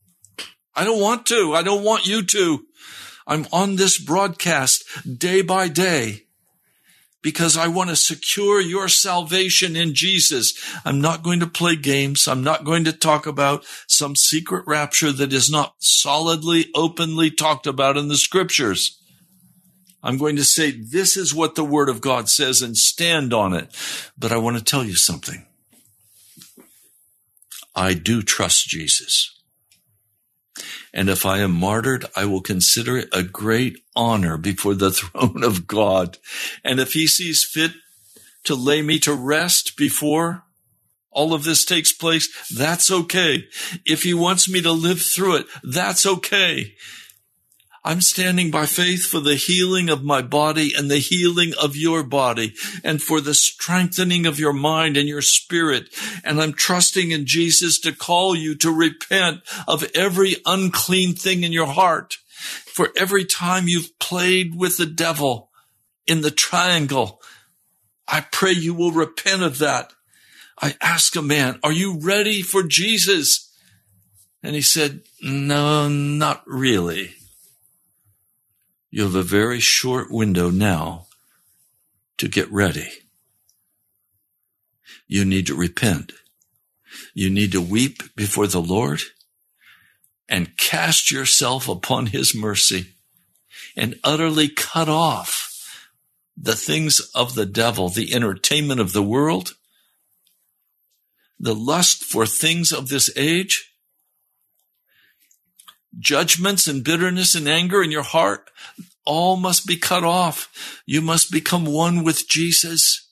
I 0.75 0.83
don't 0.83 1.01
want 1.01 1.25
to. 1.27 1.53
I 1.55 1.63
don't 1.63 1.83
want 1.83 2.05
you 2.05 2.21
to. 2.23 2.65
I'm 3.25 3.47
on 3.51 3.77
this 3.77 3.97
broadcast 3.97 4.83
day 5.17 5.41
by 5.41 5.67
day. 5.69 6.23
because 7.21 7.57
I 7.57 7.67
want 7.67 7.89
to 7.89 7.95
secure 7.95 8.61
your 8.61 8.87
salvation 8.87 9.75
in 9.75 9.93
Jesus. 9.93 10.53
I'm 10.85 11.01
not 11.01 11.23
going 11.23 11.39
to 11.41 11.47
play 11.47 11.75
games. 11.75 12.27
I'm 12.27 12.43
not 12.43 12.63
going 12.63 12.85
to 12.85 12.93
talk 12.93 13.27
about 13.27 13.65
some 13.87 14.15
secret 14.15 14.63
rapture 14.65 15.11
that 15.11 15.33
is 15.33 15.49
not 15.49 15.75
solidly, 15.79 16.67
openly 16.75 17.29
talked 17.31 17.67
about 17.67 17.97
in 17.97 18.07
the 18.07 18.17
scriptures. 18.17 18.96
I'm 20.03 20.17
going 20.17 20.35
to 20.35 20.43
say, 20.43 20.71
this 20.71 21.17
is 21.17 21.33
what 21.33 21.55
the 21.55 21.65
word 21.65 21.89
of 21.89 22.01
God 22.01 22.29
says 22.29 22.61
and 22.61 22.77
stand 22.77 23.33
on 23.33 23.53
it. 23.53 23.75
But 24.17 24.31
I 24.31 24.37
want 24.37 24.57
to 24.57 24.63
tell 24.63 24.83
you 24.83 24.95
something. 24.95 25.45
I 27.75 27.93
do 27.93 28.21
trust 28.21 28.67
Jesus. 28.67 29.33
And 30.93 31.09
if 31.09 31.25
I 31.25 31.39
am 31.39 31.51
martyred, 31.51 32.05
I 32.15 32.25
will 32.25 32.41
consider 32.41 32.97
it 32.97 33.09
a 33.13 33.21
great 33.21 33.83
honor 33.95 34.37
before 34.37 34.73
the 34.73 34.91
throne 34.91 35.43
of 35.43 35.67
God. 35.67 36.17
And 36.63 36.79
if 36.79 36.93
he 36.93 37.07
sees 37.07 37.43
fit 37.43 37.71
to 38.45 38.55
lay 38.55 38.81
me 38.81 38.97
to 38.99 39.13
rest 39.13 39.77
before 39.77 40.43
all 41.11 41.33
of 41.33 41.43
this 41.43 41.65
takes 41.65 41.91
place, 41.91 42.29
that's 42.49 42.89
okay. 42.89 43.45
If 43.85 44.03
he 44.03 44.13
wants 44.13 44.49
me 44.49 44.61
to 44.61 44.71
live 44.71 45.01
through 45.01 45.37
it, 45.37 45.47
that's 45.63 46.05
okay. 46.05 46.75
I'm 47.87 48.01
standing 48.01 48.51
by 48.51 48.65
faith 48.65 49.05
for 49.05 49.21
the 49.21 49.35
healing 49.35 49.89
of 49.89 50.03
my 50.03 50.21
body 50.21 50.73
and 50.77 50.91
the 50.91 50.97
healing 50.97 51.53
of 51.57 51.77
your 51.77 52.03
body 52.03 52.53
and 52.83 53.01
for 53.01 53.21
the 53.21 53.33
strengthening 53.33 54.25
of 54.25 54.41
your 54.41 54.51
mind 54.51 54.97
and 54.97 55.07
your 55.07 55.21
spirit. 55.21 55.87
And 56.25 56.41
I'm 56.41 56.51
trusting 56.51 57.11
in 57.11 57.25
Jesus 57.25 57.79
to 57.79 57.93
call 57.93 58.35
you 58.35 58.55
to 58.57 58.73
repent 58.73 59.39
of 59.69 59.89
every 59.95 60.35
unclean 60.45 61.15
thing 61.15 61.43
in 61.43 61.53
your 61.53 61.67
heart. 61.67 62.17
For 62.65 62.89
every 62.97 63.23
time 63.23 63.69
you've 63.69 63.97
played 63.99 64.53
with 64.53 64.75
the 64.75 64.85
devil 64.85 65.49
in 66.05 66.19
the 66.19 66.29
triangle, 66.29 67.21
I 68.05 68.19
pray 68.19 68.51
you 68.51 68.73
will 68.73 68.91
repent 68.91 69.43
of 69.43 69.59
that. 69.59 69.93
I 70.61 70.75
asked 70.81 71.15
a 71.15 71.21
man, 71.21 71.57
are 71.63 71.71
you 71.71 71.97
ready 72.01 72.41
for 72.41 72.63
Jesus? 72.63 73.49
And 74.43 74.55
he 74.55 74.61
said, 74.61 75.03
no, 75.21 75.87
not 75.87 76.43
really. 76.45 77.13
You 78.89 79.03
have 79.03 79.15
a 79.15 79.23
very 79.23 79.59
short 79.59 80.09
window 80.09 80.49
now 80.49 81.07
to 82.17 82.27
get 82.27 82.51
ready. 82.51 82.89
You 85.07 85.25
need 85.25 85.47
to 85.47 85.55
repent. 85.55 86.13
You 87.13 87.29
need 87.29 87.51
to 87.51 87.61
weep 87.61 88.15
before 88.15 88.47
the 88.47 88.61
Lord 88.61 89.01
and 90.29 90.57
cast 90.57 91.11
yourself 91.11 91.67
upon 91.67 92.07
his 92.07 92.35
mercy 92.35 92.93
and 93.75 93.99
utterly 94.03 94.49
cut 94.49 94.89
off 94.89 95.87
the 96.35 96.55
things 96.55 96.99
of 97.15 97.35
the 97.35 97.45
devil, 97.45 97.89
the 97.89 98.13
entertainment 98.13 98.79
of 98.79 98.93
the 98.93 99.03
world, 99.03 99.55
the 101.39 101.55
lust 101.55 102.03
for 102.03 102.25
things 102.25 102.71
of 102.71 102.89
this 102.89 103.09
age, 103.15 103.66
judgments 105.99 106.67
and 106.67 106.83
bitterness 106.83 107.35
and 107.35 107.47
anger 107.47 107.81
in 107.83 107.91
your 107.91 108.03
heart, 108.03 108.49
all 109.05 109.37
must 109.37 109.65
be 109.65 109.77
cut 109.77 110.03
off. 110.03 110.81
You 110.85 111.01
must 111.01 111.31
become 111.31 111.65
one 111.65 112.03
with 112.03 112.27
Jesus 112.27 113.07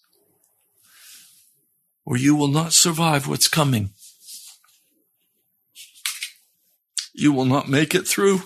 or 2.06 2.18
you 2.18 2.36
will 2.36 2.48
not 2.48 2.72
survive 2.72 3.28
what's 3.28 3.48
coming. 3.48 3.90
You 7.14 7.34
will 7.34 7.46
not 7.46 7.68
make 7.68 7.96
it 7.96 8.08
through. 8.08 8.44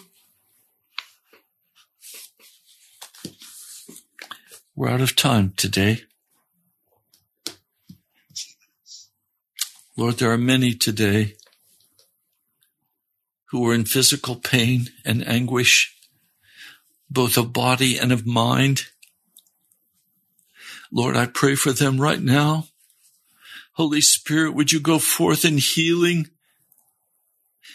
We're 4.76 4.90
out 4.90 5.02
of 5.02 5.16
time 5.16 5.54
today. 5.58 6.04
Lord, 9.98 10.16
there 10.20 10.32
are 10.32 10.38
many 10.38 10.74
today 10.74 11.36
who 13.52 13.68
are 13.68 13.74
in 13.74 13.86
physical 13.86 14.36
pain 14.36 14.89
and 15.04 15.28
anguish, 15.28 15.95
both 17.10 17.38
of 17.38 17.54
body 17.54 17.97
and 17.97 18.12
of 18.12 18.26
mind. 18.26 18.86
Lord, 20.91 21.16
I 21.16 21.26
pray 21.26 21.56
for 21.56 21.72
them 21.72 22.00
right 22.00 22.22
now. 22.22 22.68
Holy 23.74 24.02
Spirit, 24.02 24.54
would 24.54 24.72
you 24.72 24.80
go 24.80 25.00
forth 25.00 25.45
in 25.45 25.58
healing 25.58 26.28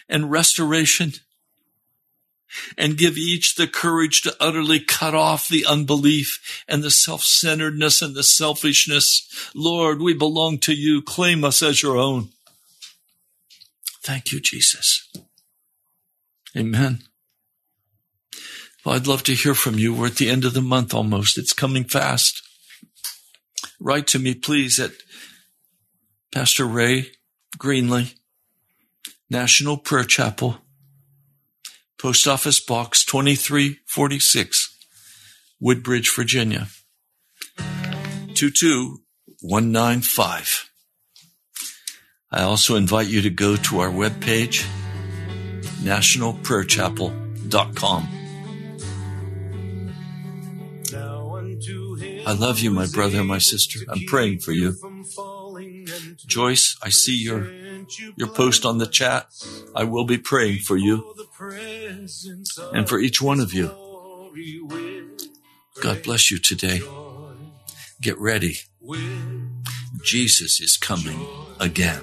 and 0.09 0.31
restoration 0.31 1.12
and 2.77 2.99
give 2.99 3.16
each 3.16 3.57
the 3.57 3.66
courage 3.66 4.22
to 4.22 4.37
utterly 4.39 4.79
cut 4.81 5.14
off 5.14 5.49
the 5.49 5.66
unbelief 5.66 6.62
and 6.68 6.83
the 6.83 6.91
self-centeredness 6.91 8.01
and 8.01 8.14
the 8.14 8.22
selfishness. 8.22 9.51
Lord, 9.55 10.01
we 10.01 10.14
belong 10.14 10.59
to 10.59 10.72
you. 10.72 11.03
Claim 11.03 11.43
us 11.45 11.62
as 11.62 11.83
your 11.83 11.97
own. 11.97 12.29
Thank 14.03 14.31
you, 14.33 14.41
Jesus. 14.41 15.11
Amen. 16.57 17.01
Well, 18.85 18.95
I'd 18.95 19.07
love 19.07 19.23
to 19.25 19.35
hear 19.35 19.55
from 19.55 19.79
you. 19.79 19.95
We're 19.95 20.09
at 20.09 20.17
the 20.17 20.29
end 20.29 20.45
of 20.45 20.53
the 20.55 20.61
month 20.61 20.93
almost. 20.93 21.39
It's 21.39 21.55
coming 21.55 21.85
fast. 21.85 22.43
Write 23.81 24.07
to 24.09 24.19
me, 24.19 24.35
please, 24.35 24.79
at 24.79 24.91
Pastor 26.33 26.67
Ray 26.67 27.13
Greenley, 27.59 28.15
National 29.31 29.77
Prayer 29.77 30.05
Chapel, 30.05 30.59
Post 31.99 32.29
Office 32.29 32.61
Box 32.61 33.05
2346, 33.05 34.79
Woodbridge, 35.61 36.15
Virginia, 36.15 36.69
22195. 38.35 40.71
I 42.31 42.43
also 42.43 42.77
invite 42.77 43.07
you 43.07 43.23
to 43.23 43.31
go 43.31 43.57
to 43.57 43.81
our 43.81 43.91
webpage, 43.91 44.67
nationalprayerchapel.com. 45.85 48.09
I 52.26 52.32
love 52.32 52.61
you, 52.61 52.70
my 52.70 52.87
brother 52.87 53.18
and 53.18 53.28
my 53.28 53.39
sister. 53.39 53.80
I'm 53.89 54.05
praying 54.07 54.41
for 54.41 54.53
you. 54.53 54.74
Joyce, 56.26 56.76
I 56.82 56.89
see 56.89 57.22
your 57.22 57.53
your 58.16 58.28
post 58.28 58.64
on 58.64 58.78
the 58.78 58.87
chat. 58.87 59.26
I 59.74 59.85
will 59.85 60.07
be 60.07 60.18
praying 60.18 60.61
for 60.61 60.76
you 60.76 61.14
and 62.72 62.89
for 62.89 62.99
each 62.99 63.20
one 63.20 63.41
of 63.41 63.53
you. 63.53 63.70
God 65.82 66.03
bless 66.03 66.30
you 66.30 66.39
today. 66.39 66.80
Get 68.01 68.18
ready. 68.18 68.57
Jesus 70.03 70.61
is 70.61 70.76
coming 70.76 71.26
again. 71.61 72.03